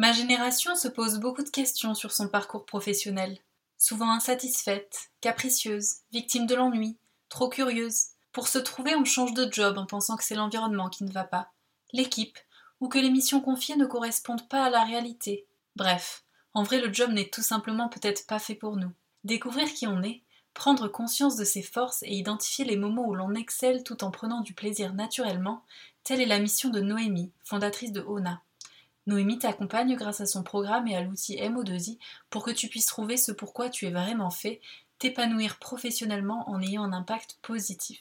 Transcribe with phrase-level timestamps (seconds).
[0.00, 3.36] Ma génération se pose beaucoup de questions sur son parcours professionnel.
[3.76, 6.96] Souvent insatisfaite, capricieuse, victime de l'ennui,
[7.28, 8.06] trop curieuse.
[8.32, 11.24] Pour se trouver, on change de job en pensant que c'est l'environnement qui ne va
[11.24, 11.50] pas,
[11.92, 12.38] l'équipe,
[12.80, 15.46] ou que les missions confiées ne correspondent pas à la réalité.
[15.76, 16.24] Bref,
[16.54, 18.92] en vrai, le job n'est tout simplement peut-être pas fait pour nous.
[19.24, 20.22] Découvrir qui on est,
[20.54, 24.40] prendre conscience de ses forces et identifier les moments où l'on excelle tout en prenant
[24.40, 25.62] du plaisir naturellement,
[26.04, 28.40] telle est la mission de Noémie, fondatrice de ONA.
[29.06, 31.98] Noémie t'accompagne grâce à son programme et à l'outil MO2I
[32.28, 34.60] pour que tu puisses trouver ce pourquoi tu es vraiment fait,
[34.98, 38.00] t'épanouir professionnellement en ayant un impact positif.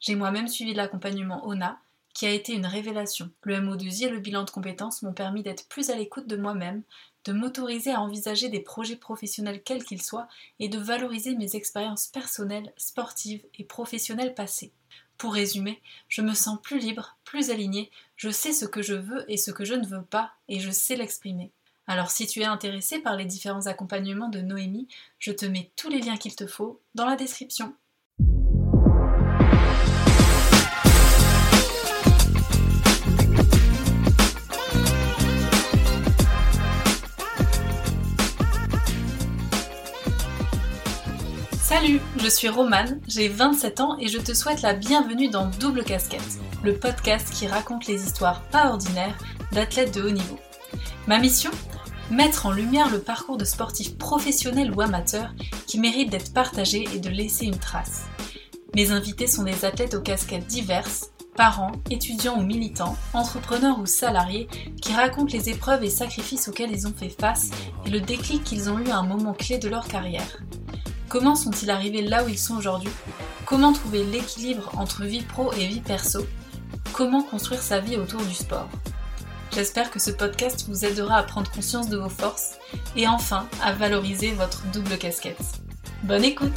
[0.00, 1.78] J'ai moi-même suivi l'accompagnement ONA,
[2.14, 3.30] qui a été une révélation.
[3.42, 6.82] Le MO2I et le bilan de compétences m'ont permis d'être plus à l'écoute de moi-même,
[7.24, 12.08] de m'autoriser à envisager des projets professionnels quels qu'ils soient et de valoriser mes expériences
[12.08, 14.72] personnelles, sportives et professionnelles passées.
[15.20, 19.30] Pour résumer, je me sens plus libre, plus alignée, je sais ce que je veux
[19.30, 21.52] et ce que je ne veux pas, et je sais l'exprimer.
[21.86, 24.88] Alors si tu es intéressé par les différents accompagnements de Noémie,
[25.18, 27.74] je te mets tous les liens qu'il te faut dans la description.
[42.22, 46.38] Je suis Romane, j'ai 27 ans et je te souhaite la bienvenue dans Double Casquette,
[46.62, 49.16] le podcast qui raconte les histoires pas ordinaires
[49.52, 50.38] d'athlètes de haut niveau.
[51.06, 51.50] Ma mission
[52.10, 55.32] Mettre en lumière le parcours de sportifs professionnels ou amateurs
[55.66, 58.04] qui méritent d'être partagés et de laisser une trace.
[58.74, 64.46] Mes invités sont des athlètes aux casquettes diverses, parents, étudiants ou militants, entrepreneurs ou salariés,
[64.82, 67.50] qui racontent les épreuves et sacrifices auxquels ils ont fait face
[67.86, 70.42] et le déclic qu'ils ont eu à un moment clé de leur carrière.
[71.10, 72.92] Comment sont-ils arrivés là où ils sont aujourd'hui?
[73.44, 76.24] Comment trouver l'équilibre entre vie pro et vie perso?
[76.92, 78.68] Comment construire sa vie autour du sport?
[79.52, 82.58] J'espère que ce podcast vous aidera à prendre conscience de vos forces
[82.94, 85.42] et enfin à valoriser votre double casquette.
[86.04, 86.52] Bonne écoute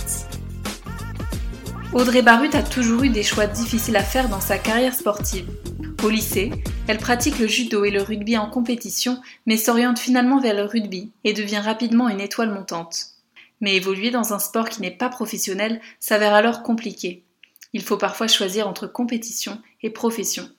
[1.91, 5.49] Audrey Barut a toujours eu des choix difficiles à faire dans sa carrière sportive.
[6.03, 6.51] Au lycée,
[6.85, 11.11] elle pratique le judo et le rugby en compétition, mais s'oriente finalement vers le rugby
[11.23, 13.12] et devient rapidement une étoile montante.
[13.61, 17.23] Mais évoluer dans un sport qui n'est pas professionnel s'avère alors compliqué.
[17.73, 20.49] Il faut parfois choisir entre compétition et profession.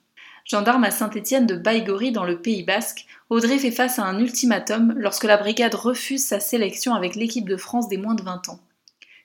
[0.45, 4.95] Gendarme à Saint-Étienne de Baïgori dans le Pays Basque, Audrey fait face à un ultimatum
[4.97, 8.61] lorsque la brigade refuse sa sélection avec l'équipe de France des moins de 20 ans.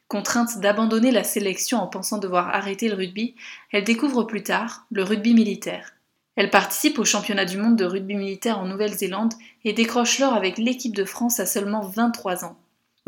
[0.08, 3.36] Contrainte d'abandonner la sélection en pensant devoir arrêter le rugby,
[3.72, 5.94] elle découvre plus tard le rugby militaire.
[6.36, 9.34] Elle participe au championnat du monde de rugby militaire en Nouvelle-Zélande
[9.66, 12.58] et décroche l'or avec l'équipe de France à seulement 23 ans.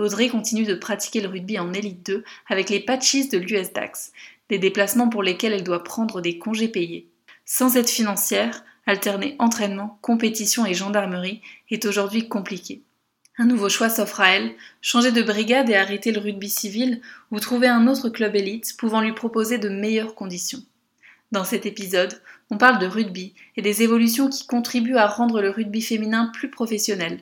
[0.02, 4.12] Audrey continue de pratiquer le rugby en élite 2 avec les patches de l'US Dax,
[4.50, 7.08] des déplacements pour lesquels elle doit prendre des congés payés.
[7.46, 12.82] Sans aide financière, alterner entraînement, compétition et gendarmerie est aujourd'hui compliqué.
[13.38, 17.02] Un nouveau choix s'offre à elle, changer de brigade et arrêter le rugby civil
[17.32, 20.64] ou trouver un autre club élite pouvant lui proposer de meilleures conditions.
[21.32, 25.50] Dans cet épisode, on parle de rugby et des évolutions qui contribuent à rendre le
[25.50, 27.22] rugby féminin plus professionnel.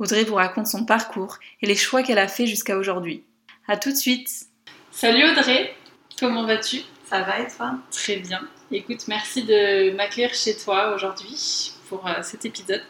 [0.00, 3.22] Audrey vous raconte son parcours et les choix qu'elle a fait jusqu'à aujourd'hui.
[3.68, 4.46] A tout de suite
[4.90, 5.76] Salut Audrey,
[6.18, 6.78] comment vas-tu?
[7.04, 7.74] Ça va et toi?
[7.90, 8.40] Très bien.
[8.72, 12.82] Écoute, merci de m'accueillir chez toi aujourd'hui pour euh, cet épisode.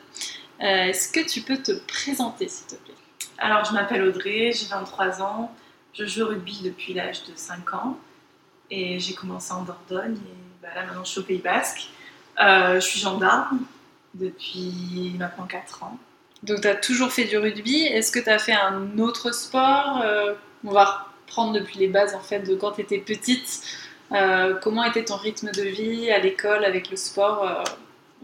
[0.60, 2.94] Euh, est-ce que tu peux te présenter s'il te plaît?
[3.38, 5.52] Alors je m'appelle Audrey, j'ai 23 ans,
[5.94, 7.98] je joue au rugby depuis l'âge de 5 ans
[8.70, 11.88] et j'ai commencé en Dordogne et bah, là maintenant je suis au Pays Basque.
[12.40, 13.62] Euh, je suis gendarme
[14.14, 15.98] depuis maintenant 4 ans.
[16.42, 17.82] Donc, tu as toujours fait du rugby.
[17.82, 20.34] Est-ce que tu as fait un autre sport euh,
[20.64, 23.62] On va reprendre depuis les bases en fait de quand tu étais petite.
[24.12, 27.62] Euh, comment était ton rythme de vie à l'école avec le sport, euh,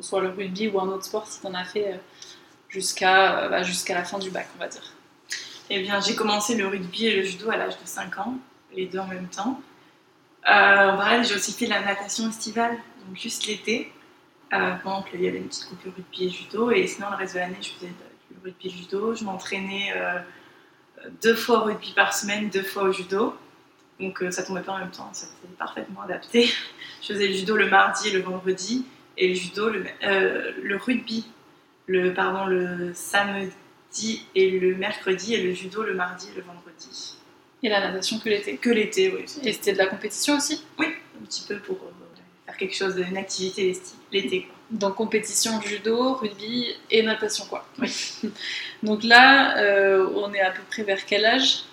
[0.00, 2.00] soit le rugby ou un autre sport si tu en as fait
[2.69, 4.93] jusqu'à bah, jusqu'à la fin du bac, on va dire?
[5.71, 8.34] Eh bien, j'ai commencé le rugby et le judo à l'âge de 5 ans,
[8.75, 9.60] les deux en même temps.
[10.44, 13.93] en parallèle, j'ai aussi fait la natation estivale, donc juste l'été.
[14.51, 17.41] Pendant qu'il y avait une petite coupure rugby et judo, et sinon le reste de
[17.41, 17.93] l'année je faisais
[18.47, 19.15] rugby judo.
[19.15, 20.19] Je m'entraînais euh,
[21.22, 23.34] deux fois au rugby par semaine, deux fois au judo.
[24.01, 26.48] Donc euh, ça tombait pas en même temps, ça était parfaitement adapté.
[27.03, 28.84] Je faisais le judo le mardi et le vendredi,
[29.16, 31.27] et le judo, le, euh, le rugby,
[31.87, 37.16] le, pardon, le samedi et le mercredi, et le judo le mardi et le vendredi.
[37.63, 39.25] Et la natation que l'été Que l'été, oui.
[39.45, 40.65] Et c'était de la compétition aussi?
[40.78, 40.89] Oui,
[41.21, 41.78] un petit peu pour
[42.56, 43.78] quelque chose, une activité
[44.12, 44.48] l'été.
[44.70, 47.66] Donc compétition judo, rugby et natation quoi.
[48.82, 51.64] Donc là, euh, on est à peu près vers quel âge?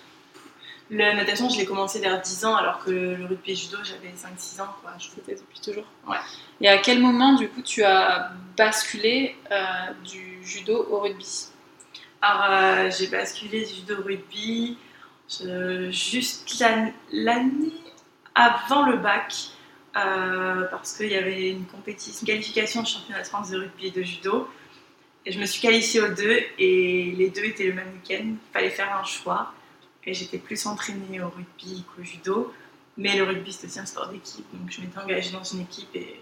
[0.90, 4.10] La natation, je l'ai commencé vers 10 ans, alors que le rugby et judo, j'avais
[4.14, 4.68] 5-6 ans.
[4.82, 4.92] Quoi.
[4.98, 5.86] Je C'était depuis toujours.
[6.06, 6.18] Ouais.
[6.60, 9.62] Et à quel moment, du coup, tu as basculé euh,
[10.04, 11.46] du judo au rugby?
[12.20, 14.76] Alors, euh, j'ai basculé du judo au rugby
[15.90, 17.72] juste l'an- l'année
[18.34, 19.34] avant le bac,
[19.96, 23.86] euh, parce qu'il y avait une compétition, une qualification de championnat de France de rugby
[23.86, 24.48] et de judo.
[25.26, 28.24] Et je me suis qualifiée aux deux, et les deux étaient le même week-end.
[28.24, 29.52] Il fallait faire un choix.
[30.06, 32.52] Et j'étais plus entraînée au rugby qu'au judo.
[32.96, 34.44] Mais le rugby, c'est aussi un sport d'équipe.
[34.52, 36.20] Donc je m'étais engagée dans une équipe et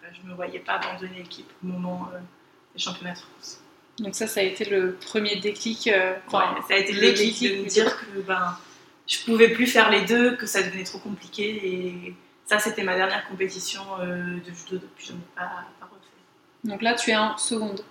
[0.00, 2.18] bah, je ne me voyais pas abandonner l'équipe au moment euh,
[2.74, 3.60] des championnats de France.
[3.98, 5.88] Donc ça, ça a été le premier déclic.
[5.88, 8.56] euh, enfin, Ouais, ça a été le déclic déclic de me dire que ben,
[9.06, 11.60] je pouvais plus faire les deux, que ça devenait trop compliqué.
[11.62, 12.14] Et
[12.46, 16.64] ça, c'était ma dernière compétition euh, de judo depuis, je n'en ai pas, pas refait.
[16.64, 17.82] Donc là, tu es en seconde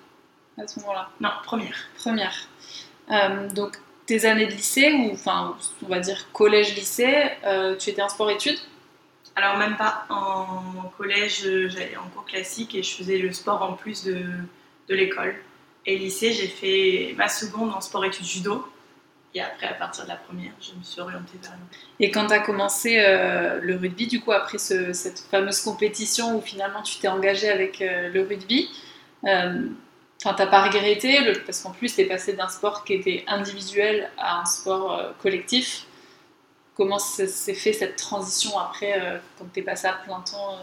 [0.58, 1.10] à ce moment-là.
[1.20, 1.78] Non, première.
[1.98, 2.48] Première.
[3.12, 8.02] Euh, donc tes années de lycée, ou enfin, on va dire collège-lycée, euh, tu étais
[8.02, 8.60] en sport-études
[9.36, 13.74] Alors même pas en collège, j'allais en cours classique et je faisais le sport en
[13.74, 14.24] plus de,
[14.90, 15.36] de l'école.
[15.86, 18.66] Et lycée, j'ai fait ma seconde en sport-études judo.
[19.36, 21.54] Et après, à partir de la première, je me suis orientée vers
[22.00, 26.38] Et quand tu as commencé euh, le rugby, du coup, après ce- cette fameuse compétition
[26.38, 28.70] où finalement tu t'es engagé avec euh, le rugby,
[29.26, 29.68] euh,
[30.24, 33.24] enfin, t'as pas regretté, le- parce qu'en plus, tu es passé d'un sport qui était
[33.28, 35.86] individuel à un sport euh, collectif.
[36.76, 40.58] Comment s'est fait cette transition après, euh, quand tu es passé à plein temps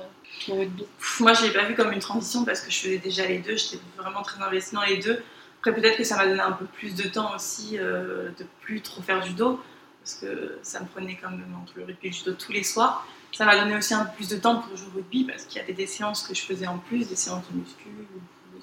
[0.48, 0.84] euh, au rugby?
[1.20, 3.56] Moi, je l'ai pas vu comme une transition parce que je faisais déjà les deux.
[3.56, 5.22] J'étais vraiment très investie dans les deux.
[5.60, 8.80] Après, peut-être que ça m'a donné un peu plus de temps aussi euh, de plus
[8.80, 9.60] trop faire judo
[10.00, 12.64] parce que ça me prenait quand même entre le rugby et le judo tous les
[12.64, 13.06] soirs.
[13.32, 15.60] Ça m'a donné aussi un peu plus de temps pour jouer au rugby parce qu'il
[15.60, 17.88] y avait des séances que je faisais en plus, des séances de muscu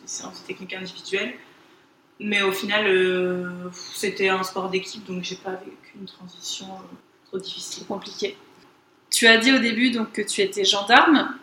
[0.02, 1.34] des séances de technique individuelle.
[2.20, 6.96] Mais au final, euh, c'était un sport d'équipe donc j'ai pas vécu une transition euh,
[7.28, 7.86] trop difficile.
[7.86, 8.36] compliqué.
[9.12, 11.36] Tu as dit au début donc que tu étais gendarme.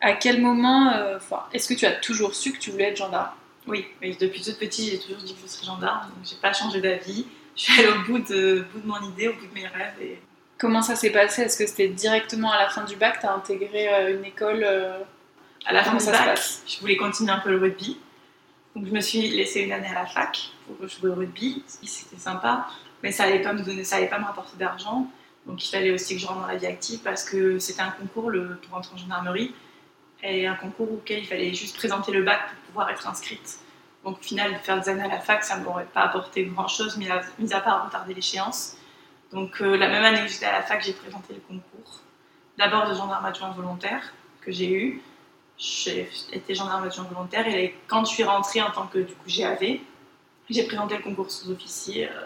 [0.00, 1.18] À quel moment, euh,
[1.52, 3.34] est-ce que tu as toujours su que tu voulais être gendarme?
[3.66, 6.52] Oui, mais depuis toute petite, j'ai toujours dit que je serais gendarme, donc j'ai pas
[6.52, 7.26] changé d'avis.
[7.56, 9.66] Je suis allée au bout de, au bout de mon idée, au bout de mes
[9.66, 9.94] rêves.
[10.00, 10.18] Et...
[10.58, 11.42] Comment ça s'est passé?
[11.42, 13.20] Est-ce que c'était directement à la fin du bac?
[13.20, 14.98] Tu as intégré euh, une école euh,
[15.66, 17.98] À la fin Comment du ça se bac, je voulais continuer un peu le rugby.
[18.74, 21.62] Donc je me suis laissée une année à la fac pour jouer au rugby.
[21.66, 22.68] C'était sympa,
[23.02, 25.10] mais ça allait pas me donner, ça allait pas me rapporter d'argent.
[25.46, 27.90] Donc il fallait aussi que je rentre dans la vie active parce que c'était un
[27.90, 29.54] concours le, pour entrer en gendarmerie
[30.22, 33.58] et un concours auquel il fallait juste présenter le bac pour pouvoir être inscrite.
[34.04, 36.96] Donc au final, faire des années à la fac, ça ne m'aurait pas apporté grand-chose,
[36.96, 38.76] mis à, mis à part retarder l'échéance.
[39.32, 42.00] Donc euh, la même année que j'étais à la fac, j'ai présenté le concours.
[42.56, 45.02] D'abord de gendarme adjoint volontaire que j'ai eu.
[45.58, 49.28] J'ai été gendarme adjoint volontaire et quand je suis rentrée en tant que du coup
[49.28, 49.80] GAV,
[50.48, 52.24] j'ai présenté le concours sous-officier euh,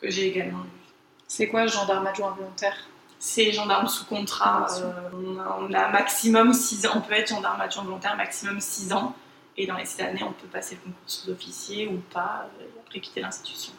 [0.00, 0.80] que j'ai également eu.
[1.26, 2.76] C'est quoi gendarme adjoint volontaire?
[3.18, 4.66] C'est gendarme sous contrat.
[4.78, 6.92] Euh, on, a, on a maximum 6 ans.
[6.96, 9.14] On peut être gendarme adjoint volontaire maximum 6 ans.
[9.56, 12.80] Et dans les 6 années, on peut passer le concours sous-officier ou pas, euh, et
[12.80, 13.72] après quitter l'institution.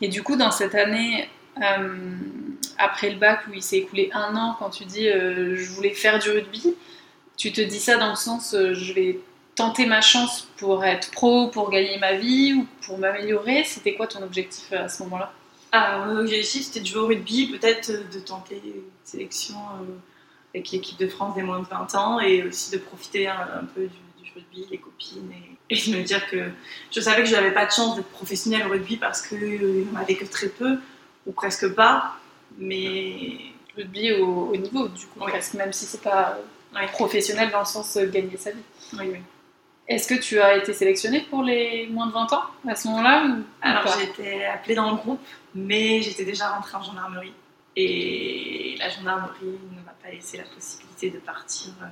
[0.00, 1.28] Et du coup, dans cette année,
[1.62, 2.16] euh,
[2.78, 5.94] après le bac, où il s'est écoulé un an, quand tu dis euh, je voulais
[5.94, 6.74] faire du rugby,
[7.36, 9.18] tu te dis ça dans le sens euh, je vais
[9.54, 13.64] tenter ma chance pour être pro, pour gagner ma vie ou pour m'améliorer.
[13.64, 15.32] C'était quoi ton objectif euh, à ce moment-là?
[15.72, 19.84] Alors, mon objectif, c'était de jouer au rugby, peut-être euh, de tenter une sélection euh,
[20.54, 23.64] avec l'équipe de France des moins de 20 ans et aussi de profiter un, un
[23.74, 24.01] peu du
[24.34, 25.30] rugby, les copines
[25.70, 26.50] et, et de me dire que
[26.90, 29.86] je savais que je n'avais pas de chance d'être professionnelle au rugby parce qu'il n'y
[29.96, 30.78] en avait que très peu
[31.26, 32.16] ou presque pas.
[32.58, 33.38] Mais
[33.76, 35.30] Rugby au, au niveau, du coup, Oui.
[35.30, 36.86] presque, même si c'est pas euh, Ouais.
[36.86, 38.58] professionnel dans le sens euh, gagner sa vie.
[38.94, 39.18] oui, oui.
[39.88, 43.36] Est-ce que tu as été sélectionnée pour les moins de 20 ans à ce moment-là
[43.60, 45.20] Alors été appelée dans le groupe,
[45.54, 47.32] mais j'étais déjà rentrée en gendarmerie.
[47.76, 51.86] Et la gendarmerie ne m'a pas laissé la possibilité de partir euh,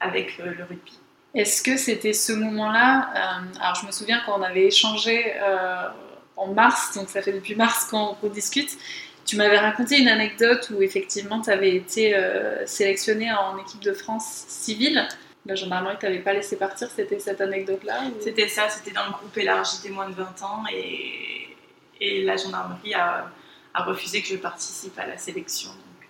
[0.00, 0.98] avec euh, le rugby.
[1.38, 5.88] Est-ce que c'était ce moment-là euh, Alors, je me souviens quand on avait échangé euh,
[6.36, 8.76] en mars, donc ça fait depuis mars qu'on discute,
[9.24, 13.92] tu m'avais raconté une anecdote où effectivement tu avais été euh, sélectionnée en équipe de
[13.92, 15.06] France civile.
[15.46, 19.12] La gendarmerie t'avait pas laissé partir, c'était cette anecdote-là ou- C'était ça, c'était dans le
[19.12, 21.56] groupe élargi des moins de 20 ans et,
[22.00, 23.30] et la gendarmerie a,
[23.74, 25.70] a refusé que je participe à la sélection.
[25.70, 26.08] Donc,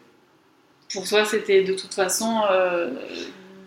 [0.95, 2.41] Pour toi, c'était de toute façon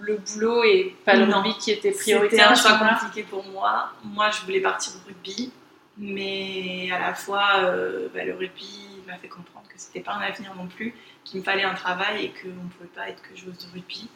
[0.01, 1.41] le boulot et pas le Non.
[1.41, 3.91] rugby qui était C'était prioritaire un à ce choix compliqué pour moi.
[4.03, 5.51] Moi, je voulais partir au rugby,
[5.98, 10.22] mais à la fois, euh, bah, le rugby m'a fait comprendre que c'était pas un
[10.22, 10.93] avenir non plus,
[11.24, 14.10] qu'il me fallait un travail et qu'on ne pouvait pas être que joueuse de rugby.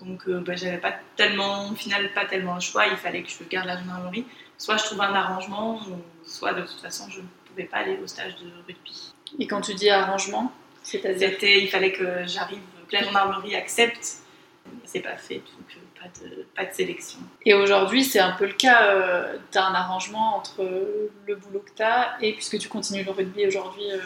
[0.00, 2.86] Donc, euh, bah, j'avais pas tellement, au final, pas tellement le choix.
[2.86, 4.24] Il fallait que je garde la gendarmerie.
[4.56, 5.80] Soit je trouvais un arrangement,
[6.24, 9.12] soit de toute façon, je ne pouvais pas aller au stage de rugby.
[9.38, 10.52] Et quand tu dis arrangement,
[10.82, 14.18] c'est-à-dire C'était, il fallait que j'arrive, que la gendarmerie accepte.
[14.84, 17.18] C'est pas fait, donc euh, pas de, pas de sélection.
[17.44, 18.94] Et aujourd'hui, c'est un peu le cas.
[19.52, 20.62] tu as un arrangement entre
[21.26, 23.98] le boulot que tu as et puisque tu continues le rugby aujourd'hui euh,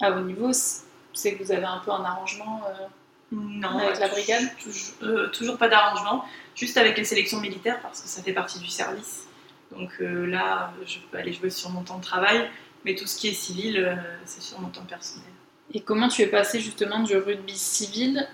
[0.00, 2.86] à haut niveau, c'est que vous avez un peu un arrangement euh,
[3.32, 4.44] Non, avec la brigade?
[4.62, 8.58] toujours, euh, toujours pas d'arrangement, juste avec les sélections militaires parce que ça fait partie
[8.58, 9.26] du service.
[9.70, 12.48] Donc euh, là, je peux aller jouer sur mon temps de travail,
[12.84, 15.26] mais tout ce qui est civil, euh, c'est sur mon temps personnel.
[15.72, 18.28] Et comment tu es passé justement du rugby civil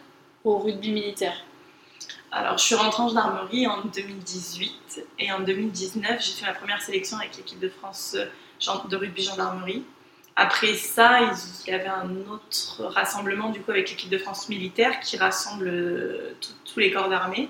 [0.44, 1.44] au rugby militaire
[2.30, 6.82] Alors, je suis rentrée en gendarmerie en 2018 et en 2019, j'ai fait ma première
[6.82, 8.26] sélection avec l'équipe de France euh,
[8.88, 9.84] de rugby gendarmerie.
[10.36, 11.20] Après ça,
[11.66, 15.66] il y avait un autre rassemblement du coup avec l'équipe de France militaire qui rassemble
[15.68, 17.48] euh, tous les corps d'armée.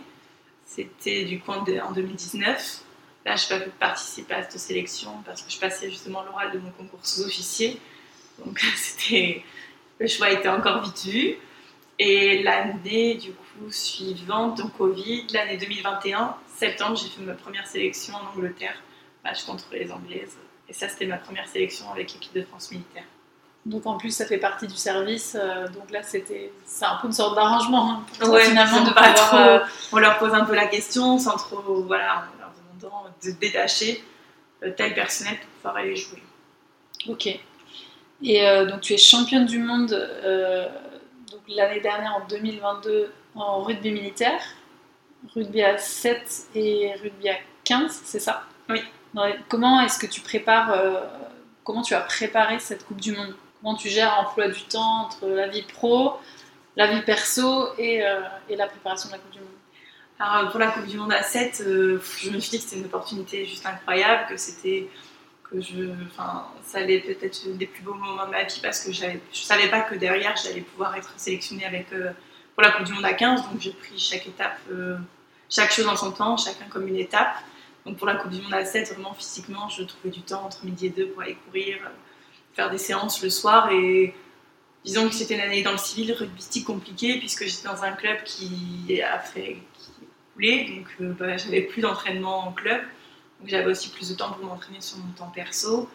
[0.65, 2.81] C'était du coup en de- en 2019.
[3.27, 6.51] Là, je n'ai pas pu participer à cette sélection parce que je passais justement l'oral
[6.53, 7.79] de mon concours sous-officier.
[8.43, 8.63] Donc,
[9.99, 11.37] le choix était encore vite vu.
[11.99, 18.15] Et l'année du coup suivante, donc Covid, l'année 2021, septembre, j'ai fait ma première sélection
[18.15, 18.75] en Angleterre,
[19.25, 20.37] match contre les Anglaises.
[20.69, 23.03] Et ça, c'était ma première sélection avec l'équipe de France militaire.
[23.67, 25.37] Donc en plus, ça fait partie du service.
[25.39, 27.91] euh, donc là, c'était, c'est un peu une sorte d'arrangement
[28.23, 29.59] hein, Ouais, finalement de pas trop- euh,
[29.93, 34.03] On leur pose un peu la question sans trop, voilà, en leur demandant de détacher
[34.63, 36.23] euh, tel personnel pour pouvoir aller jouer.
[37.09, 37.27] Ok.
[38.23, 39.93] Et donc tu es championne du monde
[41.49, 44.41] l'année dernière en 2022 en rugby militaire,
[45.35, 48.45] rugby à 7 et rugby à 15, c'est ça?
[48.69, 48.81] Oui.
[49.49, 51.01] Comment est-ce que tu prépares, euh,
[51.65, 53.35] comment tu as préparé cette Coupe du Monde?
[53.61, 56.15] Comment tu gères l'emploi du temps entre la vie pro,
[56.77, 59.49] la vie perso et, euh, et la préparation de la Coupe du Monde?
[60.21, 62.65] Alors, euh, pour la Coupe du Monde à 7, euh, je me suis dit que
[62.65, 64.89] c'était une opportunité juste incroyable, que c'était.
[65.51, 65.91] Que je.
[66.07, 69.69] Enfin, ça allait peut-être des plus beaux moments de ma vie parce que je savais
[69.69, 72.13] pas que derrière j'allais pouvoir être sélectionnée avec, euh,
[72.55, 74.97] pour la Coupe du Monde à 15, donc j'ai pris chaque étape, euh,
[75.49, 77.37] chaque chose en son temps, chacun comme une étape.
[77.87, 80.65] Donc pour la Coupe du Monde à 7, vraiment physiquement, je trouvais du temps entre
[80.65, 81.89] midi et deux pour aller courir, euh,
[82.55, 84.15] faire des séances le soir et.
[84.85, 88.23] Disons que c'était une année dans le civil rugbystique compliquée puisque j'étais dans un club
[88.25, 89.91] qui a fait qui
[90.33, 92.81] coulait, donc bah, j'avais plus d'entraînement en club,
[93.41, 95.89] donc j'avais aussi plus de temps pour m'entraîner sur mon temps perso.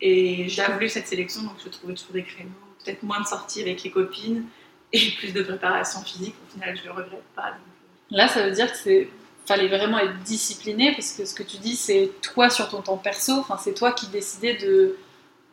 [0.00, 2.50] Et j'ai voulu cette sélection, donc je trouvais toujours des créneaux,
[2.84, 4.44] peut-être moins de sorties avec les copines
[4.92, 6.34] et plus de préparation physique.
[6.48, 7.48] Au final, je le regrette pas.
[7.50, 9.08] euh, Là, ça veut dire que c'est
[9.44, 12.96] fallait vraiment être discipliné parce que ce que tu dis, c'est toi sur ton temps
[12.96, 13.32] perso.
[13.32, 14.96] Enfin, c'est toi qui décidais de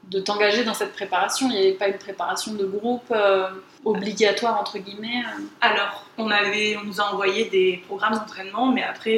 [0.10, 1.48] de t'engager dans cette préparation.
[1.50, 3.50] Il n'y avait pas une préparation de groupe euh,
[3.86, 5.24] obligatoire entre guillemets.
[5.26, 5.44] euh.
[5.62, 9.18] Alors, on, avait, on nous a envoyé des programmes d'entraînement, mais après,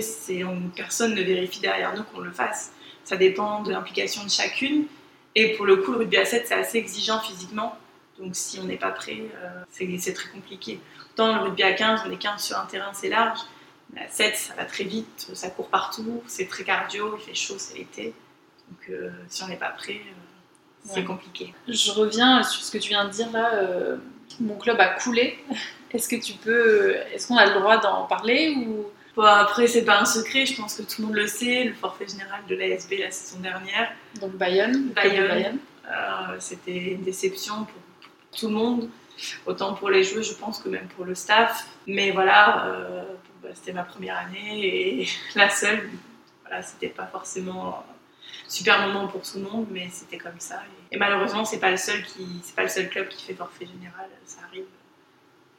[0.75, 2.73] personne ne vérifie derrière nous qu'on le fasse.
[3.05, 4.85] Ça dépend de l'implication de chacune.
[5.33, 7.77] Et pour le coup, le rugby à 7, c'est assez exigeant physiquement.
[8.19, 10.79] Donc, si on n'est pas prêt, euh, c'est, très compliqué.
[11.13, 13.39] Autant le rugby à 15, on est 15 sur un terrain, c'est large.
[13.93, 17.35] Mais à 7, ça va très vite, ça court partout, c'est très cardio, il fait
[17.35, 18.13] chaud, c'est l'été.
[18.69, 19.99] Donc, si on n'est pas prêt,
[20.83, 21.03] c'est Ouais.
[21.05, 21.53] compliqué.
[21.67, 23.53] Je reviens sur ce que tu viens de dire là.
[23.55, 23.97] euh,
[24.39, 25.37] mon club a coulé.
[25.93, 28.85] Est-ce que tu peux, est-ce qu'on a le droit d'en parler ou?
[29.13, 31.65] Bon, après, c'est pas un secret, je pense que tout le monde le sait.
[31.65, 35.27] Le forfait général de l'ASB la saison dernière, donc Bayonne, Bayonne.
[35.27, 35.57] Bayonne.
[35.89, 37.81] euh, c'était une déception pour,
[38.39, 38.89] tout le monde.
[39.45, 41.67] Autant pour les joueurs, je pense, que même pour le staff.
[41.87, 43.03] Mais voilà, euh,
[43.43, 45.89] bah, c'était ma première année et la seule.
[46.45, 47.83] Voilà, c'était pas forcément
[48.51, 50.61] super moment pour tout le monde, mais c'était comme ça.
[50.91, 53.33] Et, et malheureusement, c'est pas le seul qui, c'est pas le seul club qui fait
[53.33, 54.07] forfait général.
[54.25, 54.65] Ça arrive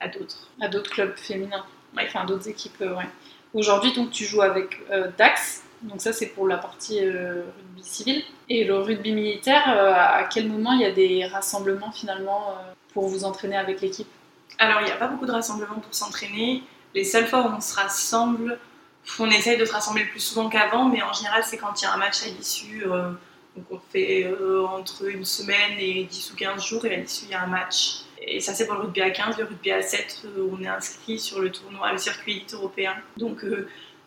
[0.01, 0.49] à d'autres.
[0.61, 1.65] à d'autres clubs féminins,
[1.97, 2.05] Ouais.
[2.07, 2.81] enfin d'autres équipes.
[2.83, 3.09] euh, ouais.
[3.55, 5.63] Aujourd'hui, donc tu joues avec euh, Dax.
[5.83, 8.23] Donc ça, c'est pour la partie euh, rugby civil.
[8.49, 12.57] Et le rugby militaire, euh, à quel moment il y a des rassemblements finalement
[12.93, 14.09] pour vous entraîner avec l'équipe?
[14.59, 16.63] Alors, il n'y a pas beaucoup de rassemblements pour s'entraîner.
[16.95, 18.59] Les seules fois où on se rassemble,
[19.19, 21.87] on essaye de se rassembler plus souvent qu'avant, mais en général, c'est quand il y
[21.87, 22.85] a un match à l'issue.
[22.87, 23.13] euh,
[23.57, 27.27] donc, on fait euh, entre une semaine et 10 ou 15 jours, et à l'issue,
[27.27, 28.05] il y a un match.
[28.23, 29.37] Et ça, c'est pour le rugby à 15.
[29.37, 32.95] Le rugby à 7, euh, on est inscrit sur le tournoi, le circuit européen.
[33.17, 33.45] Donc,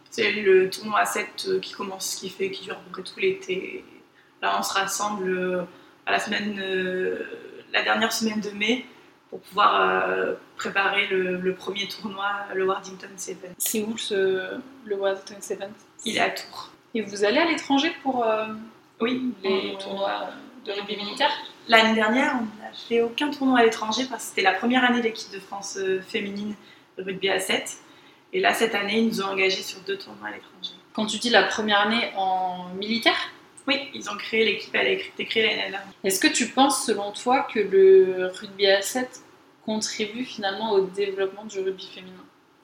[0.09, 3.03] c'est le tournoi à 7 euh, qui commence, qui fait, qui dure à peu près
[3.03, 3.83] tout l'été.
[4.41, 5.67] Là, on se rassemble
[6.05, 8.85] à la dernière semaine de mai
[9.29, 13.53] pour pouvoir euh, préparer le, le premier tournoi, le Wardington Seven.
[13.57, 15.71] C'est où ce, le Washington Sevens
[16.05, 16.71] Il est à Tours.
[16.93, 18.45] Et vous allez à l'étranger pour euh,
[19.01, 20.29] Oui, les tournois
[20.65, 21.31] de rugby militaire?
[21.67, 24.99] L'année dernière, on n'a fait aucun tournoi à l'étranger parce que c'était la première année
[24.99, 26.55] de l'équipe de France euh, féminine
[26.97, 27.77] de rugby à 7.
[28.33, 30.73] Et là, cette année, ils nous ont engagés sur deux tournois à l'étranger.
[30.93, 33.17] Quand tu dis la première année en militaire?
[33.67, 35.83] Oui, ils ont créé l'équipe, elle a été créée l'année dernière.
[36.03, 39.21] Est-ce que tu penses, selon toi, que le rugby à 7
[39.65, 42.23] contribue finalement au développement du rugby féminin?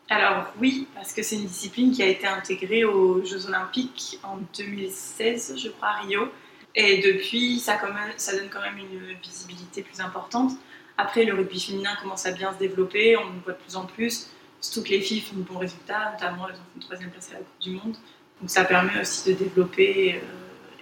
[0.10, 4.38] Alors oui, parce que c'est une discipline qui a été intégrée aux Jeux Olympiques en
[4.58, 6.30] 2016, je crois, à Rio.
[6.76, 10.52] Et depuis, ça, quand même- ça donne quand même une visibilité plus importante.
[10.98, 13.86] Après, le rugby féminin commence à bien se développer, on le voit de plus en
[13.86, 14.30] plus.
[14.60, 17.30] Surtout que les filles font de bons résultats, notamment elles ont fait une troisième place
[17.32, 17.96] à la Coupe du Monde.
[18.40, 20.20] Donc ça permet aussi de développer euh,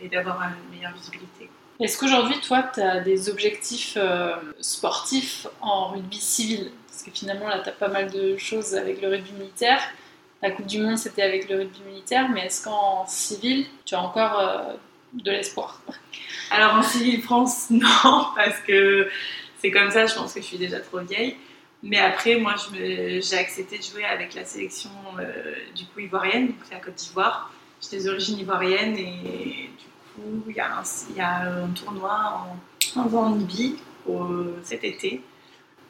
[0.01, 1.49] et d'avoir une meilleure visibilité.
[1.79, 6.71] Est-ce qu'aujourd'hui, toi, tu as des objectifs euh, sportifs en rugby civil?
[6.87, 9.81] Parce que finalement, là, tu as pas mal de choses avec le rugby militaire.
[10.41, 14.01] La Coupe du Monde, c'était avec le rugby militaire, mais est-ce qu'en civil, tu as
[14.01, 14.73] encore euh,
[15.13, 15.81] de l'espoir?
[16.51, 19.07] Alors en civil France, non, parce que
[19.59, 21.35] c'est comme ça, je pense que je suis déjà trop vieille.
[21.81, 26.57] Mais après, moi, j'ai accepté de jouer avec la sélection euh, du coup ivoirienne, donc
[26.65, 27.53] c'est la Côte d'Ivoire.
[27.81, 29.88] J'ai des origines ivoiriennes et du
[30.19, 32.47] coup, il y, a un- il y a un tournoi
[32.95, 33.37] en, en
[34.63, 35.21] cet été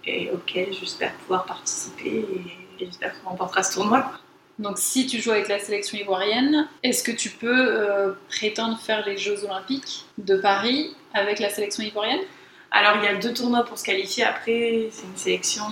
[0.05, 2.25] et auquel j'espère pouvoir participer
[2.79, 4.11] et, et j'espère qu'on remportera ce tournoi.
[4.57, 9.05] Donc, si tu joues avec la sélection ivoirienne, est-ce que tu peux euh, prétendre faire
[9.05, 12.19] les Jeux Olympiques de Paris avec la sélection ivoirienne?
[12.71, 14.23] Alors il y a deux tournois pour se qualifier.
[14.25, 15.63] Après, c'est une sélection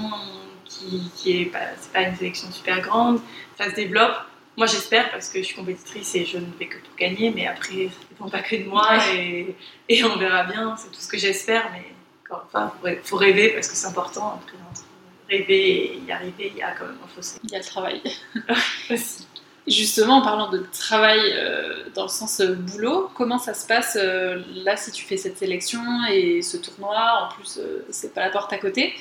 [0.66, 3.20] qui, qui est pas, c'est pas une sélection super grande.
[3.58, 4.16] Ça se développe.
[4.58, 7.32] Moi j'espère parce que je suis compétitrice et je ne vais que pour gagner.
[7.32, 9.56] Mais après, ça dépend pas que de moi et,
[9.88, 10.76] et on verra bien.
[10.78, 11.70] C'est tout ce que j'espère.
[11.74, 11.84] Mais
[12.26, 14.40] encore une fois, faut, rê- faut rêver parce que c'est important.
[14.42, 14.84] Après, entre
[15.30, 17.66] rêver et y arriver, il y a quand même un fossé Il y a le
[17.66, 18.02] travail.
[18.90, 19.28] aussi.
[19.68, 23.98] Justement, en parlant de travail euh, dans le sens euh, boulot, comment ça se passe
[24.02, 26.96] euh, là si tu fais cette sélection et ce tournoi
[27.30, 27.60] En plus,
[27.90, 28.94] c'est pas la porte à côté.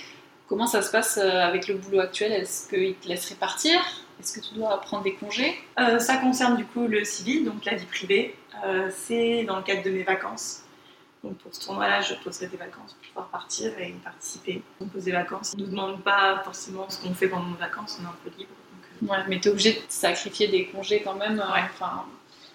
[0.48, 2.32] Comment ça se passe avec le boulot actuel?
[2.32, 3.80] Est-ce qu'ils te laisseraient partir?
[4.20, 7.64] Est-ce que tu dois prendre des congés Euh, ça concerne du coup le civil, donc
[7.64, 8.34] la vie privée.
[8.64, 10.62] Euh, c'est dans le cadre de mes vacances.
[11.22, 14.62] Donc pour ce tournoi-là, je poserai des vacances pour pouvoir partir et participer.
[14.80, 15.52] On pose des vacances.
[15.54, 18.16] On ne nous demande pas forcément ce qu'on fait pendant nos vacances, on est un
[18.24, 18.50] peu libre.
[18.72, 21.38] Donc, euh, Ouais, mais tu es obligé de sacrifier des congés quand même.
[21.38, 21.62] Ouais.
[21.74, 22.04] Enfin,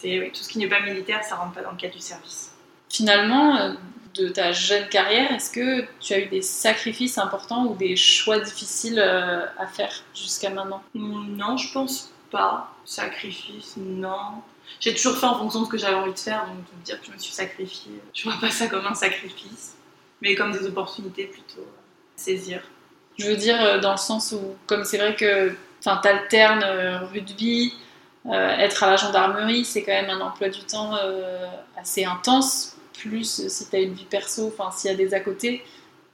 [0.03, 2.51] oui, tout ce qui n'est pas militaire, ça rentre pas dans le cadre du service.
[2.89, 3.75] finalement,
[4.15, 8.39] de ta jeune carrière, est-ce que tu as eu des sacrifices importants ou des choix
[8.39, 10.81] difficiles euh, à faire jusqu'à maintenant?
[10.93, 12.73] Hmm, Non, je pense pas.
[12.85, 14.41] Sacrifice, non.
[14.79, 16.83] J'ai toujours fait en fonction de ce que j'avais envie de faire, donc de me
[16.83, 19.75] dire que je me suis sacrifiée, je vois pas ça comme un sacrifice,
[20.21, 21.81] mais comme des opportunités plutôt à
[22.15, 22.61] saisir.
[23.17, 25.49] Je veux dire, euh, dans le sens où, comme c'est vrai que
[25.81, 26.63] tu alternes
[27.11, 27.73] rugby,
[28.27, 32.77] euh, être à la gendarmerie, c'est quand même un emploi du temps euh, assez intense,
[32.93, 35.63] plus euh, si tu as une vie perso, enfin s'il y a des à côté.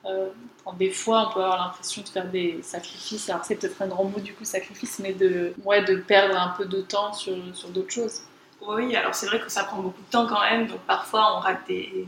[0.06, 0.30] euh,
[0.78, 3.30] des fois, on peut avoir l'impression de faire des sacrifices.
[3.30, 6.50] Alors, c'est peut-être un grand mot du coup, sacrifice, mais de, ouais, de perdre un
[6.58, 8.22] peu de temps sur, sur d'autres choses.
[8.62, 11.40] Oui, alors c'est vrai que ça prend beaucoup de temps quand même, donc parfois on
[11.40, 12.06] rate des,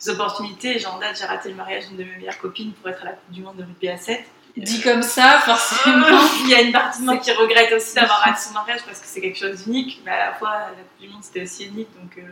[0.00, 0.78] des opportunités.
[0.78, 3.06] Genre, en date, j'ai raté le mariage d'une de mes meilleures copines pour être à
[3.06, 4.20] la Coupe du Monde de rugby à 7.
[4.56, 6.06] Dit comme ça, forcément.
[6.44, 9.00] Il y a une partie de moi qui regrette aussi d'avoir raté son mariage parce
[9.00, 11.66] que c'est quelque chose d'unique, mais à la fois la Coupe du Monde c'était aussi
[11.66, 12.22] unique, donc euh,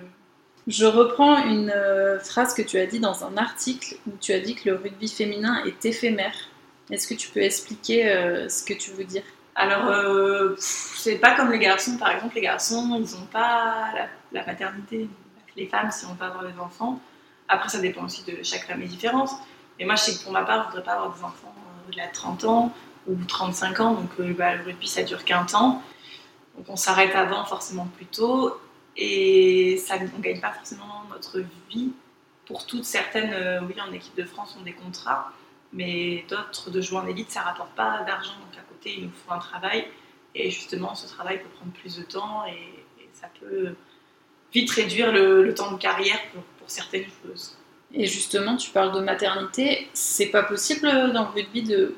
[0.66, 4.40] Je reprends une euh, phrase que tu as dit dans un article où tu as
[4.40, 6.34] dit que le rugby féminin est éphémère.
[6.90, 9.22] Est-ce que tu peux expliquer euh, ce que tu veux dire?
[9.54, 14.08] Alors, euh, c'est pas comme les garçons, par exemple, les garçons, ils n'ont pas la,
[14.32, 15.08] la maternité.
[15.56, 17.00] Les femmes, si on peut avoir des enfants,
[17.48, 19.30] après, ça dépend aussi de chaque femme est différente.
[19.78, 21.54] Mais moi, je sais que pour ma part, je voudrais pas avoir des enfants
[21.88, 22.72] au-delà de 30 ans
[23.06, 25.80] ou 35 ans, donc bah, le rugby, ça dure qu'un temps.
[26.56, 28.58] Donc, on s'arrête avant, forcément plus tôt,
[28.96, 31.92] et ça, on gagne pas forcément notre vie.
[32.46, 35.32] Pour toutes certaines, euh, oui, en équipe de France, ont des contrats,
[35.72, 38.34] mais d'autres de jouer en élite, ça rapporte pas d'argent.
[38.40, 39.86] Donc à côté, il nous faut un travail.
[40.34, 42.82] Et justement, ce travail peut prendre plus de temps et,
[43.12, 43.74] ça peut
[44.52, 47.56] vite réduire le, temps de carrière pour, certaines joueuses.
[47.94, 49.88] Et justement, tu parles de maternité.
[49.94, 51.94] C'est pas possible dans le rugby de.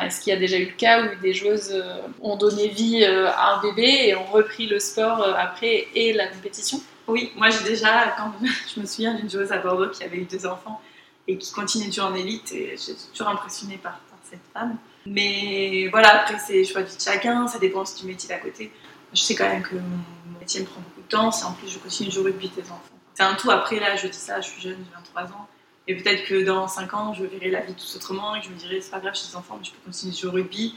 [0.00, 3.04] Est-ce qu'il y a déjà eu le cas où des joueuses euh, ont donné vie
[3.04, 6.80] euh, à un bébé et ont repris le sport euh, après et la compétition?
[7.06, 8.32] Oui, moi j'ai déjà, quand
[8.74, 10.80] je me souviens d'une joueuse à Bordeaux qui avait eu deux enfants
[11.28, 14.00] et qui continue de jouer en élite et j'étais toujours impressionnée par,
[14.30, 14.78] cette femme.
[15.04, 18.72] Mais voilà, après c'est choix de chacun, ça dépend du métier d'à côté.
[19.12, 21.68] Je sais quand même que mon métier me prend beaucoup de temps, si en plus
[21.68, 22.80] je continue de jouer rugby des enfants.
[23.12, 25.48] C'est un tout, après là je dis ça, je suis jeune, j'ai 23 ans.
[25.88, 28.50] Et peut-être que dans 5 ans, je verrai la vie tout autrement et que je
[28.50, 30.32] me dirai, c'est pas grave, j'ai des enfants, mais je peux continuer de jouer au
[30.32, 30.76] rugby.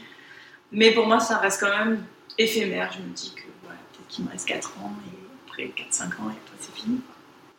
[0.72, 2.04] Mais pour moi, ça reste quand même
[2.38, 2.92] éphémère.
[2.92, 6.30] Je me dis que voilà, peut-être qu'il me reste 4 ans et après 4-5 ans
[6.30, 7.00] et après c'est fini.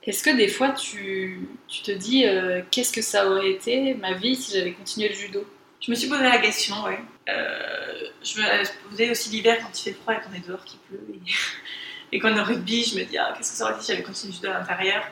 [0.04, 4.14] Est-ce que des fois tu, tu te dis euh, qu'est-ce que ça aurait été ma
[4.14, 5.46] vie si j'avais continué le judo?
[5.82, 7.00] Je me suis posé la question, ouais.
[7.30, 10.80] Euh, je me posais aussi l'hiver quand il fait froid et qu'on est dehors qu'il
[10.80, 11.02] pleut.
[11.14, 11.32] Et
[12.12, 13.84] Et quand on est au rugby, je me dis, ah, qu'est-ce que ça aurait été
[13.84, 15.04] si j'avais continué le judo à l'intérieur?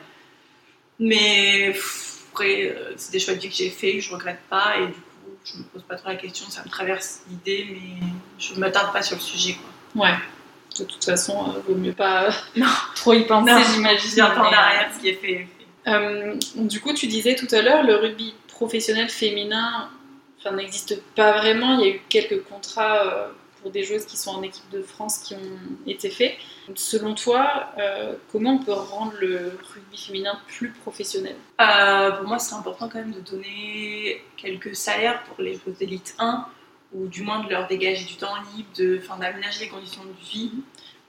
[0.98, 1.74] Mais
[2.36, 4.92] après, euh, c'est des choix de vie que j'ai fait, je regrette pas, et du
[4.92, 8.06] coup, je me pose pas trop la question, ça me traverse l'idée, mais
[8.38, 9.56] je ne m'attarde pas sur le sujet.
[9.94, 10.04] Quoi.
[10.04, 10.16] Ouais.
[10.78, 12.66] De toute façon, il vaut mieux pas non.
[12.94, 14.14] trop y penser, j'imagine.
[14.14, 15.48] Bien temps derrière ce qui est fait.
[15.86, 19.88] Euh, du coup, tu disais tout à l'heure, le rugby professionnel féminin
[20.52, 21.78] n'existe pas vraiment.
[21.78, 23.28] Il y a eu quelques contrats euh,
[23.66, 26.36] pour des joueuses qui sont en équipe de France qui ont été faits.
[26.76, 31.34] Selon toi, euh, comment on peut rendre le rugby féminin plus professionnel?
[31.58, 36.46] Pour moi, c'est important quand même de donner quelques salaires pour les joueuses d'élite 1
[36.92, 40.52] ou du moins de leur dégager du temps libre, de, d'aménager les conditions de vie.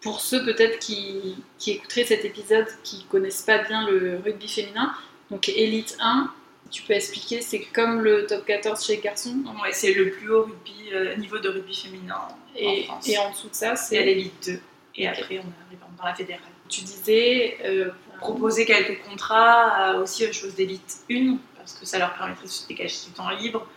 [0.02, 4.96] Pour ceux peut-être qui, qui, écouteraient cet épisode, qui connaissent pas bien le rugby féminin,
[5.30, 6.34] donc élite 1,
[6.72, 9.36] tu peux expliquer, c'est comme le top 14 chez les garçons?
[9.62, 13.08] Ouais, c'est le plus haut rugby, euh, niveau de rugby féminin et, en France.
[13.08, 14.60] Et en dessous de ça, c'est l'élite 2.
[14.96, 16.42] Et après, on arrive dans la fédérale.
[16.70, 17.58] Tu disais.
[17.64, 22.52] Euh, proposer quelques contrats aussi aux choses d'élite 1, parce que ça leur permettrait de
[22.52, 23.68] se dégager du temps libre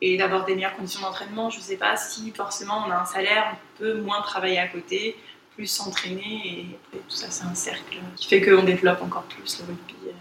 [0.00, 1.50] et d'avoir des meilleures conditions d'entraînement.
[1.50, 4.68] Je ne sais pas si forcément on a un salaire, on peut moins travailler à
[4.68, 5.16] côté,
[5.54, 9.60] plus s'entraîner, et après tout ça, c'est un cercle qui fait qu'on développe encore plus
[9.60, 10.12] le rugby euh.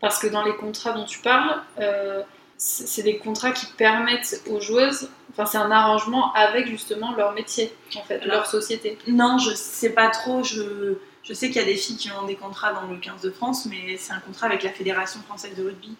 [0.00, 2.22] Parce que dans les contrats dont tu parles, euh,
[2.56, 7.72] c'est des contrats qui permettent aux joueuses, enfin c'est un arrangement avec justement leur métier,
[7.96, 8.98] en fait, leur société.
[9.06, 12.26] Non, je sais pas trop, je, je sais qu'il y a des filles qui ont
[12.26, 15.54] des contrats dans le 15 de France, mais c'est un contrat avec la Fédération française
[15.56, 15.94] de rugby.